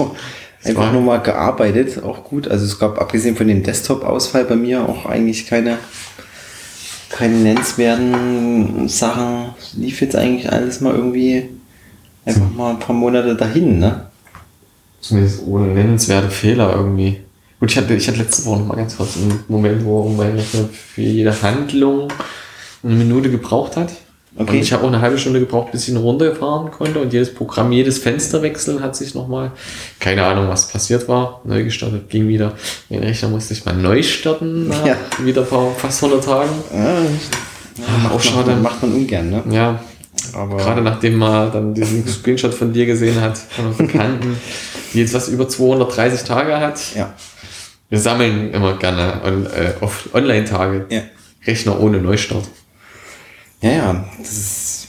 einfach 0.63 0.91
nur 0.91 1.02
mal 1.02 1.17
gearbeitet, 1.17 2.04
auch 2.04 2.23
gut. 2.23 2.47
Also 2.47 2.65
es 2.65 2.80
gab 2.80 2.99
abgesehen 2.99 3.36
von 3.36 3.47
dem 3.47 3.63
Desktop-Ausfall 3.63 4.45
bei 4.45 4.56
mir 4.56 4.88
auch 4.88 5.06
eigentlich 5.06 5.47
keine, 5.47 5.78
keine 7.10 7.36
nennenswerten 7.36 8.88
Sachen. 8.88 9.54
Lief 9.76 10.02
jetzt 10.02 10.15
eigentlich 10.15 10.52
alles 10.52 10.82
mal 10.82 10.93
irgendwie 10.95 11.49
einfach 12.26 12.49
mal 12.56 12.71
ein 12.71 12.80
paar 12.80 12.95
Monate 12.95 13.36
dahin, 13.36 13.80
ne? 13.80 14.08
Zumindest 15.02 15.41
ohne 15.45 15.67
nennenswerte 15.67 16.30
Fehler 16.30 16.73
irgendwie. 16.76 17.19
Gut, 17.60 17.71
ich 17.71 17.78
hatte, 17.78 17.93
ich 17.93 18.08
hatte 18.08 18.19
letzte 18.19 18.45
Woche 18.45 18.60
noch 18.60 18.67
mal 18.67 18.76
ganz 18.76 18.97
kurz 18.97 19.17
einen 19.17 19.43
Moment, 19.47 19.84
wo 19.84 20.08
mein 20.10 20.36
Rechner 20.36 20.69
für 20.71 21.02
jede 21.02 21.41
Handlung 21.41 22.08
eine 22.84 22.95
Minute 22.95 23.30
gebraucht 23.30 23.76
hat. 23.76 23.91
Okay. 24.36 24.50
Und 24.52 24.56
ich 24.63 24.74
habe 24.74 24.84
auch 24.84 24.88
eine 24.88 25.00
halbe 25.00 25.17
Stunde 25.19 25.39
gebraucht, 25.39 25.72
bis 25.72 25.84
ich 25.84 25.89
ihn 25.89 25.98
runterfahren 25.98 26.72
konnte 26.72 27.00
und 27.00 27.13
jedes 27.13 27.34
Programm, 27.34 27.72
jedes 27.72 28.00
Fenster 28.00 28.41
wechseln 28.41 28.82
hat 28.82 28.96
sich 28.96 29.13
nochmal. 29.13 29.52
Keine 30.00 30.26
Ahnung, 30.26 30.48
was 30.50 30.67
passiert 30.69 31.08
war. 31.08 31.41
Neu 31.43 31.63
gestartet, 31.63 32.10
ging 32.10 32.28
wieder. 32.28 32.54
Den 32.89 33.04
Rechner 33.04 33.30
musste 33.30 33.54
ich 33.54 33.63
mal 33.63 33.76
neu 33.76 34.02
starten, 34.02 34.72
Ja. 34.86 34.96
wieder 35.24 35.46
vor 35.46 35.76
fast 35.76 36.04
100 36.04 36.26
Tagen. 36.26 36.50
Ja, 36.74 36.98
Ah, 37.88 38.12
auch 38.13 38.22
schade. 38.22 38.52
Macht, 38.52 38.62
macht 38.63 38.82
man 38.84 38.93
ungern, 38.93 39.30
ne? 39.32 39.43
Ja, 39.52 39.80
Aber 40.34 40.58
Gerade 40.58 40.82
nachdem 40.82 41.17
man 41.17 41.52
dann 41.52 41.74
diesen 41.74 42.08
Screenshot 42.08 42.54
von 42.54 42.72
dir 42.74 42.86
gesehen 42.86 43.19
hat, 43.22 43.38
von 43.38 43.65
einem 43.65 43.78
Bekannten, 43.78 44.38
die 44.93 45.00
jetzt 45.00 45.13
was 45.13 45.28
über 45.28 45.48
230 45.48 46.24
Tage 46.24 46.60
hat. 46.60 46.80
ja. 46.96 47.13
Wir 47.89 48.00
sammeln 48.00 48.52
immer 48.52 48.78
gerne 48.78 49.22
on, 49.24 49.46
äh, 49.46 49.74
auf 49.82 50.10
Online-Tage. 50.13 50.86
Ja. 50.89 51.02
Rechner 51.46 51.80
ohne 51.80 52.00
Neustart. 52.00 52.46
Ja, 53.63 53.71
ja, 53.71 54.06
das 54.19 54.32
ist. 54.32 54.88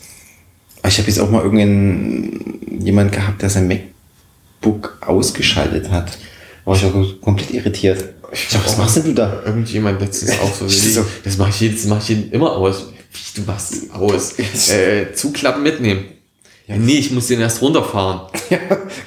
Ich 0.86 0.98
habe 0.98 1.08
jetzt 1.08 1.18
auch 1.20 1.30
mal 1.30 1.42
irgendeinen 1.42 2.60
jemand 2.84 3.10
gehabt, 3.12 3.40
der 3.40 3.48
sein 3.48 3.66
MacBook 3.68 4.98
ausgeschaltet 5.00 5.90
hat. 5.90 6.18
War 6.66 6.76
ich 6.76 6.84
auch 6.84 7.20
komplett 7.22 7.52
irritiert. 7.52 8.04
Ich 8.32 8.48
dachte, 8.48 8.66
was 8.66 8.76
machst 8.76 8.96
denn 8.96 9.04
du 9.04 9.12
da? 9.14 9.42
Irgendjemand 9.46 10.00
letztens 10.00 10.32
auch 10.42 10.52
so. 10.54 10.68
So. 10.68 11.06
Das 11.24 11.36
mache 11.38 11.50
ich, 11.50 11.60
jedes- 11.60 11.82
das 11.82 11.88
mach 11.90 12.02
ich 12.02 12.08
jeden 12.10 12.30
immer 12.32 12.52
aus. 12.52 12.86
Wie, 13.12 13.40
du 13.40 13.46
machst 13.46 13.72
es 13.72 13.90
aus. 13.92 14.34
Äh, 14.70 15.12
Zuklappen 15.14 15.62
mitnehmen. 15.62 16.04
Ja, 16.66 16.76
nee, 16.76 16.94
ich 16.98 17.10
muss 17.12 17.26
den 17.28 17.40
erst 17.40 17.62
runterfahren. 17.62 18.22
Ja, 18.50 18.58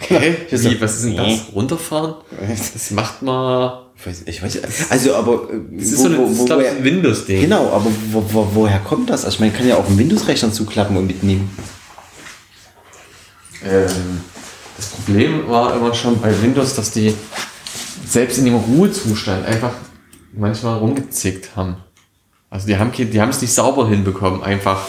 genau. 0.09 0.37
So, 0.57 0.71
Wie, 0.71 0.81
was 0.81 0.95
ist 0.95 1.05
denn 1.05 1.17
das? 1.17 1.53
Runterfahren? 1.53 2.15
Das 2.49 2.91
macht 2.91 3.21
man. 3.21 3.79
Ich 3.99 4.05
weiß, 4.05 4.23
ich 4.25 4.43
weiß 4.43 4.59
also 4.89 5.15
aber 5.15 5.49
Das 5.71 5.87
ist 5.87 5.99
so 5.99 6.05
eine, 6.07 6.17
das 6.17 6.31
ist, 6.31 6.45
glaub 6.45 6.61
ich, 6.61 6.67
ein 6.67 6.83
Windows-Ding. 6.83 7.41
genau, 7.41 7.71
aber 7.71 7.87
wo, 8.11 8.23
wo, 8.31 8.47
woher 8.53 8.79
kommt 8.79 9.09
das? 9.09 9.25
Also 9.25 9.35
ich 9.35 9.39
meine, 9.39 9.51
kann 9.53 9.67
ja 9.67 9.75
auch 9.75 9.87
einen 9.87 9.97
Windows-Rechner 9.97 10.51
zuklappen 10.51 10.97
und 10.97 11.07
mitnehmen. 11.07 11.49
Ähm, 13.65 14.21
das 14.75 14.87
Problem 14.89 15.47
war 15.47 15.75
immer 15.75 15.93
schon 15.93 16.21
bei 16.21 16.31
Windows, 16.41 16.75
dass 16.75 16.91
die 16.91 17.13
selbst 18.05 18.37
in 18.37 18.45
dem 18.45 18.55
Ruhezustand 18.55 19.45
einfach 19.45 19.73
manchmal 20.33 20.77
rumgezickt 20.77 21.55
haben. 21.55 21.77
Also 22.49 22.67
die 22.67 22.77
haben 22.77 22.91
die 22.91 23.19
haben 23.19 23.29
es 23.29 23.41
nicht 23.41 23.53
sauber 23.53 23.89
hinbekommen, 23.89 24.43
einfach 24.43 24.85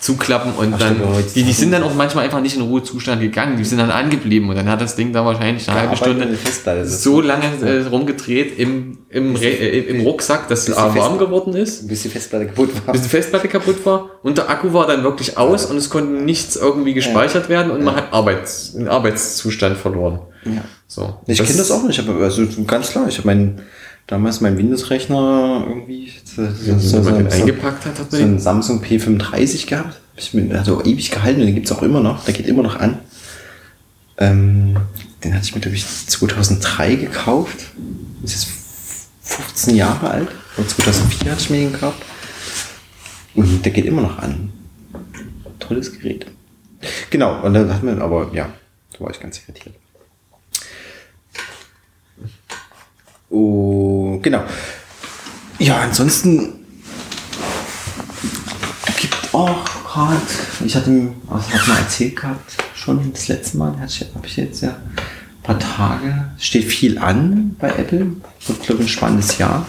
zuklappen 0.00 0.52
und 0.52 0.74
Ach, 0.74 0.78
dann 0.78 0.94
stimmt, 0.96 1.34
die, 1.34 1.42
die 1.42 1.52
sind 1.52 1.72
dann 1.72 1.82
auch 1.82 1.92
manchmal 1.94 2.24
einfach 2.24 2.40
nicht 2.40 2.54
in 2.54 2.62
Ruhezustand 2.62 3.20
gegangen, 3.20 3.56
die 3.56 3.64
sind 3.64 3.78
dann 3.78 3.90
angeblieben 3.90 4.48
und 4.48 4.54
dann 4.54 4.68
hat 4.68 4.80
das 4.80 4.94
Ding 4.94 5.12
da 5.12 5.24
wahrscheinlich 5.24 5.68
eine 5.68 5.80
halbe 5.80 5.96
Stunde 5.96 6.28
Festplatte, 6.36 6.86
so 6.86 7.20
lange 7.20 7.46
äh, 7.62 7.84
rumgedreht 7.86 8.58
im, 8.58 8.98
im, 9.10 9.34
äh, 9.36 9.80
im 9.80 10.00
Rucksack, 10.02 10.48
dass 10.48 10.68
es 10.68 10.76
warm 10.76 10.92
Fest- 10.94 11.18
geworden 11.18 11.54
ist. 11.54 11.88
Bis 11.88 12.02
die 12.02 12.08
Festplatte 12.10 12.46
kaputt 12.46 12.70
war. 12.86 12.92
bis 12.92 13.02
die 13.02 13.08
Festplatte 13.08 13.48
kaputt 13.48 13.84
war. 13.84 14.10
Und 14.22 14.38
der 14.38 14.48
Akku 14.48 14.72
war 14.72 14.86
dann 14.86 15.02
wirklich 15.02 15.36
aus 15.36 15.66
und 15.66 15.76
es 15.76 15.90
konnte 15.90 16.12
nichts 16.12 16.54
irgendwie 16.54 16.94
gespeichert 16.94 17.48
werden 17.48 17.72
und 17.72 17.82
man 17.82 17.96
hat 17.96 18.12
Arbeits, 18.12 18.76
einen 18.76 18.86
Arbeitszustand 18.88 19.76
verloren. 19.76 20.20
Ja. 20.44 20.62
So. 20.86 21.18
Ich 21.26 21.42
kenne 21.42 21.58
das 21.58 21.70
auch 21.72 21.82
nicht, 21.82 21.98
aber 21.98 22.22
also 22.22 22.46
ganz 22.66 22.90
klar, 22.90 23.06
ich 23.08 23.18
habe 23.18 23.26
meinen 23.26 23.62
damals 24.08 24.40
meinen 24.40 24.58
Windows-Rechner 24.58 25.64
irgendwie 25.68 26.10
so, 26.24 26.42
Wenn 26.42 26.80
so, 26.80 27.02
so, 27.02 27.10
den 27.10 27.30
so, 27.30 27.36
eingepackt 27.36 27.86
hat, 27.86 27.98
hat 28.00 28.10
so 28.10 28.16
einen 28.16 28.40
Samsung 28.40 28.82
P35 28.82 29.68
gehabt. 29.68 30.00
Ich 30.16 30.32
bin 30.32 30.50
also 30.56 30.82
ewig 30.82 31.12
gehalten 31.12 31.40
und 31.40 31.46
den 31.46 31.54
gibt 31.54 31.70
es 31.70 31.72
auch 31.72 31.82
immer 31.82 32.00
noch. 32.00 32.24
Der 32.24 32.34
geht 32.34 32.46
immer 32.46 32.64
noch 32.64 32.76
an. 32.76 32.98
Ähm, 34.16 34.76
den 35.22 35.34
hatte 35.34 35.44
ich 35.44 35.54
mir, 35.54 35.60
glaube 35.60 35.76
ich, 35.76 35.86
2003 35.86 36.96
gekauft. 36.96 37.66
Ist 38.24 38.32
jetzt 38.32 38.48
15 39.22 39.76
Jahre 39.76 40.10
alt. 40.10 40.28
Und 40.56 40.68
2004 40.68 41.30
hatte 41.30 41.40
ich 41.40 41.50
mir 41.50 41.58
den 41.58 41.72
gekauft. 41.72 42.02
Und 43.34 43.64
der 43.64 43.72
geht 43.72 43.84
immer 43.84 44.02
noch 44.02 44.18
an. 44.18 44.52
Tolles 45.60 45.92
Gerät. 45.92 46.26
Genau, 47.10 47.42
und 47.42 47.54
dann 47.54 47.72
hat 47.72 47.82
man, 47.82 48.00
aber 48.00 48.30
ja, 48.32 48.48
da 48.92 49.00
war 49.00 49.10
ich 49.10 49.20
ganz 49.20 49.40
irritiert. 49.46 49.74
Oh, 53.30 54.18
genau. 54.22 54.44
Ja, 55.58 55.80
ansonsten 55.80 56.54
gibt 59.00 59.34
auch 59.34 59.64
gerade, 59.84 60.20
ich 60.64 60.74
hatte, 60.74 61.08
was 61.24 61.52
hat 61.52 61.68
mal 61.68 61.78
erzählt 61.78 62.16
gehabt, 62.16 62.56
schon 62.74 63.12
das 63.12 63.28
letzte 63.28 63.58
Mal, 63.58 63.76
habe 63.78 64.26
ich 64.26 64.36
jetzt 64.36 64.62
ja 64.62 64.70
ein 64.70 65.42
paar 65.42 65.58
Tage, 65.58 66.30
steht 66.38 66.64
viel 66.64 66.98
an 66.98 67.56
bei 67.58 67.68
Apple, 67.68 68.16
wird 68.46 68.62
glaube 68.62 68.82
ein 68.82 68.88
spannendes 68.88 69.38
Jahr. 69.38 69.66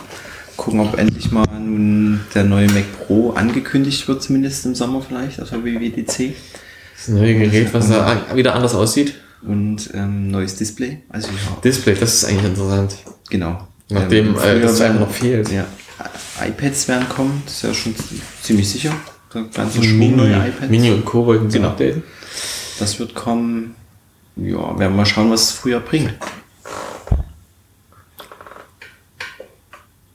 Gucken, 0.58 0.82
ob 0.82 0.98
endlich 0.98 1.32
mal 1.32 1.48
nun 1.58 2.20
der 2.36 2.44
neue 2.44 2.68
Mac 2.68 3.08
Pro 3.08 3.32
angekündigt 3.32 4.08
wird, 4.08 4.22
zumindest 4.22 4.66
im 4.66 4.76
Sommer 4.76 5.02
vielleicht, 5.02 5.40
also 5.40 5.64
WWDC. 5.64 6.34
Das 6.96 7.08
neue 7.08 7.40
Gerät, 7.40 7.74
was 7.74 7.88
da 7.88 8.36
wieder 8.36 8.56
anders 8.56 8.76
aussieht. 8.76 9.16
Und 9.42 9.90
ähm, 9.94 10.30
neues 10.32 10.56
Display. 10.56 11.02
Also 11.10 11.30
ja, 11.30 11.58
Display, 11.64 11.96
das 11.96 12.16
ist 12.16 12.26
eigentlich 12.26 12.46
interessant. 12.46 12.96
genau. 13.30 13.68
Nachdem, 13.90 14.36
äh, 14.36 14.40
früher 14.40 14.60
das 14.60 14.82
einem 14.82 15.00
noch 15.00 15.10
fehlt. 15.12 15.50
Ja, 15.52 15.66
iPads 16.46 16.88
werden 16.88 17.08
kommen, 17.10 17.42
das 17.46 17.56
ist 17.56 17.62
ja 17.64 17.74
schon 17.74 17.96
ziemlich 18.44 18.70
sicher. 18.70 18.94
Ganze 19.54 19.80
Mini, 19.80 20.10
neue 20.16 20.34
iPads. 20.48 20.70
Mini 20.70 20.92
und 20.92 21.06
Co. 21.06 21.26
wollten 21.26 21.50
sie 21.50 21.58
Genau. 21.58 21.70
updaten. 21.70 22.04
Das 22.80 23.00
wird 23.00 23.16
kommen. 23.16 23.76
Ja, 24.36 24.58
werden 24.58 24.78
wir 24.80 24.90
mal 24.90 25.06
schauen, 25.06 25.30
was 25.32 25.44
es 25.44 25.52
früher 25.52 25.80
bringt. 25.80 26.14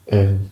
Ähm, 0.07 0.51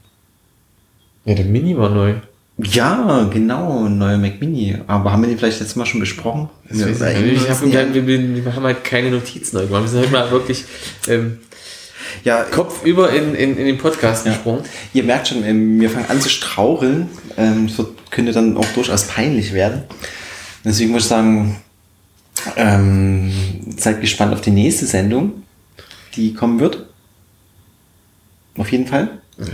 ja, 1.25 1.35
der 1.35 1.45
Mini 1.45 1.77
war 1.77 1.89
neu. 1.91 2.15
Ja, 2.63 3.29
genau, 3.33 3.87
ein 3.87 3.99
neuer 3.99 4.19
Mac 4.19 4.41
Mini. 4.41 4.77
Aber 4.87 5.13
haben 5.13 5.23
wir 5.23 5.29
den 5.29 5.39
vielleicht 5.39 5.59
letztes 5.61 5.77
Mal 5.77 5.87
schon 5.87 6.01
besprochen? 6.01 6.49
Weiß 6.69 7.01
ich 7.01 7.49
hab, 7.51 7.63
wir, 7.63 8.07
wir, 8.07 8.45
wir 8.45 8.55
haben 8.57 8.65
halt 8.65 8.85
keine 8.85 9.11
Notizen 9.11 9.57
heute 9.59 9.67
gemacht. 9.69 9.83
Wir 9.85 9.89
sind 9.89 10.01
halt 10.01 10.13
mal 10.13 10.31
wirklich 10.31 10.65
ähm, 11.09 11.39
ja, 12.25 12.43
Kopf 12.45 12.85
über 12.85 13.11
in, 13.13 13.35
in, 13.35 13.57
in 13.57 13.67
den 13.67 13.79
Podcast 13.79 14.27
Ja. 14.27 14.33
gesprungen. 14.33 14.63
Ihr 14.95 15.05
merkt 15.05 15.29
schon, 15.29 15.45
ähm, 15.45 15.81
wir 15.81 15.91
fangen 15.91 16.09
an 16.09 16.21
zu 16.21 16.29
straucheln. 16.29 17.09
Ähm, 17.37 17.67
Das 17.69 17.79
wird, 17.79 18.11
könnte 18.11 18.33
dann 18.33 18.57
auch 18.57 18.67
durchaus 18.75 19.05
peinlich 19.05 19.53
werden. 19.53 19.83
Deswegen 20.65 20.93
muss 20.93 21.03
ich 21.03 21.09
sagen, 21.09 21.57
ähm, 22.57 23.33
seid 23.77 24.01
gespannt 24.01 24.33
auf 24.35 24.41
die 24.41 24.51
nächste 24.51 24.87
Sendung, 24.87 25.43
die 26.15 26.35
kommen 26.35 26.61
wird. 26.61 26.87
Auf 28.57 28.71
jeden 28.71 28.87
Fall. 28.87 29.09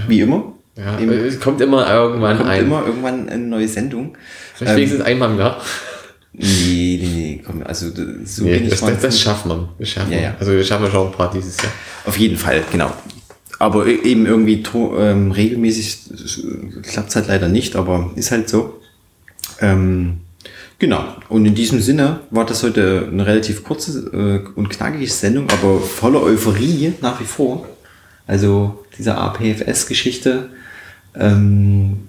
Wie 0.09 0.21
immer. 0.21 0.53
Ja, 0.79 0.97
Im- 0.99 1.11
es 1.11 1.41
kommt 1.41 1.61
immer 1.61 1.91
irgendwann 1.93 2.37
kommt 2.38 2.49
ein. 2.51 2.64
immer 2.64 2.87
irgendwann 2.87 3.29
eine 3.29 3.43
neue 3.45 3.67
Sendung. 3.69 4.17
Vielleicht 4.55 4.77
wenigstens 4.77 5.01
einmal 5.03 5.31
im 5.33 5.38
Jahr. 5.38 5.61
Nee, 6.33 6.45
nee, 6.47 6.99
nee, 7.03 7.43
komm, 7.45 7.62
also 7.64 7.87
so 8.25 8.45
Nee, 8.45 8.57
ich 8.57 8.71
das, 8.71 8.81
das, 8.81 9.01
das 9.01 9.21
schaffen 9.21 9.51
wir. 9.51 9.69
wir 9.79 9.87
schaffen 9.87 10.12
Ja, 10.12 10.21
ja. 10.21 10.37
Also 10.38 10.53
wir 10.53 10.62
schaffen 10.62 10.88
schon 10.91 11.07
ein 11.09 11.12
paar 11.12 11.31
dieses 11.33 11.57
Jahr. 11.57 11.73
Auf 12.05 12.17
jeden 12.17 12.37
Fall, 12.37 12.62
genau. 12.71 12.93
Aber 13.59 13.87
e- 13.87 13.99
eben 14.05 14.25
irgendwie 14.27 14.62
ähm, 14.99 15.33
regelmäßig 15.33 15.99
klappt 16.85 17.09
es 17.11 17.17
halt 17.17 17.27
leider 17.27 17.49
nicht, 17.49 17.75
aber 17.75 18.12
ist 18.14 18.31
halt 18.31 18.49
so. 18.49 18.79
Ähm, 19.61 20.19
genau. 20.79 21.03
Und 21.29 21.45
in 21.45 21.57
diesem 21.57 21.81
Sinne 21.81 22.21
war 22.31 22.47
das 22.47 22.62
heute 22.62 23.09
eine 23.11 23.27
relativ 23.27 23.64
kurze 23.64 23.99
äh, 24.47 24.49
und 24.57 24.71
knackige 24.71 25.09
Sendung, 25.09 25.49
aber 25.51 25.81
voller 25.81 26.23
Euphorie 26.23 26.93
nach 27.01 27.19
wie 27.21 27.25
vor. 27.25 27.67
Also 28.29 28.85
diese 28.97 29.17
APFS-Geschichte 29.17 30.51
ähm, 31.19 32.09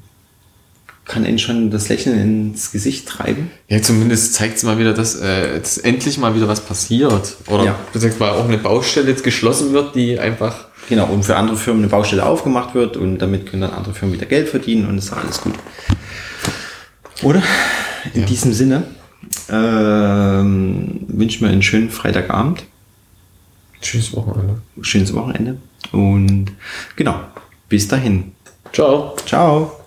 kann 1.06 1.26
ihnen 1.26 1.40
schon 1.40 1.72
das 1.72 1.90
Lächeln 1.90 2.20
ins 2.20 2.72
Gesicht 2.72 3.08
treiben. 3.08 3.50
Ja, 3.68 3.82
zumindest 3.82 4.36
zeigt 4.36 4.58
es 4.58 4.64
mal 4.64 4.78
wieder, 4.78 4.94
dass, 4.94 5.16
äh, 5.16 5.60
dass 5.60 5.80
endlich 5.80 6.20
mal 6.20 6.36
wieder 6.36 6.48
was 6.48 6.62
passiert. 6.62 7.36
Oder 7.48 7.64
Ja. 7.66 7.76
beziehungsweise 7.92 8.20
mal 8.32 8.32
auch 8.40 8.46
eine 8.48 8.60
Baustelle 8.60 9.10
jetzt 9.10 9.24
geschlossen 9.24 9.74
wird, 9.74 9.96
die 9.96 10.20
einfach. 10.20 10.68
Genau, 10.88 11.06
und 11.08 11.24
für 11.24 11.36
andere 11.36 11.58
Firmen 11.58 11.82
eine 11.84 11.90
Baustelle 11.90 12.26
aufgemacht 12.26 12.76
wird 12.76 12.96
und 12.98 13.18
damit 13.20 13.48
können 13.48 13.62
dann 13.64 13.72
andere 13.72 13.94
Firmen 13.96 14.16
wieder 14.16 14.26
Geld 14.28 14.50
verdienen 14.50 14.88
und 14.88 14.98
ist 15.00 15.12
alles 15.12 15.42
gut. 15.42 15.54
Oder? 17.24 17.42
In 18.14 18.22
Ja. 18.22 18.28
diesem 18.28 18.54
Sinne 18.54 18.84
ähm, 19.50 21.02
wünschen 21.08 21.42
wir 21.42 21.50
einen 21.50 21.62
schönen 21.62 21.90
Freitagabend, 21.90 22.64
Tschüss, 23.82 24.16
Wochenende. 24.16 24.62
schönes 24.82 25.14
Wochenende 25.14 25.58
und 25.92 26.48
genau, 26.96 27.20
bis 27.68 27.88
dahin. 27.88 28.32
Ciao. 28.72 29.16
Ciao. 29.26 29.79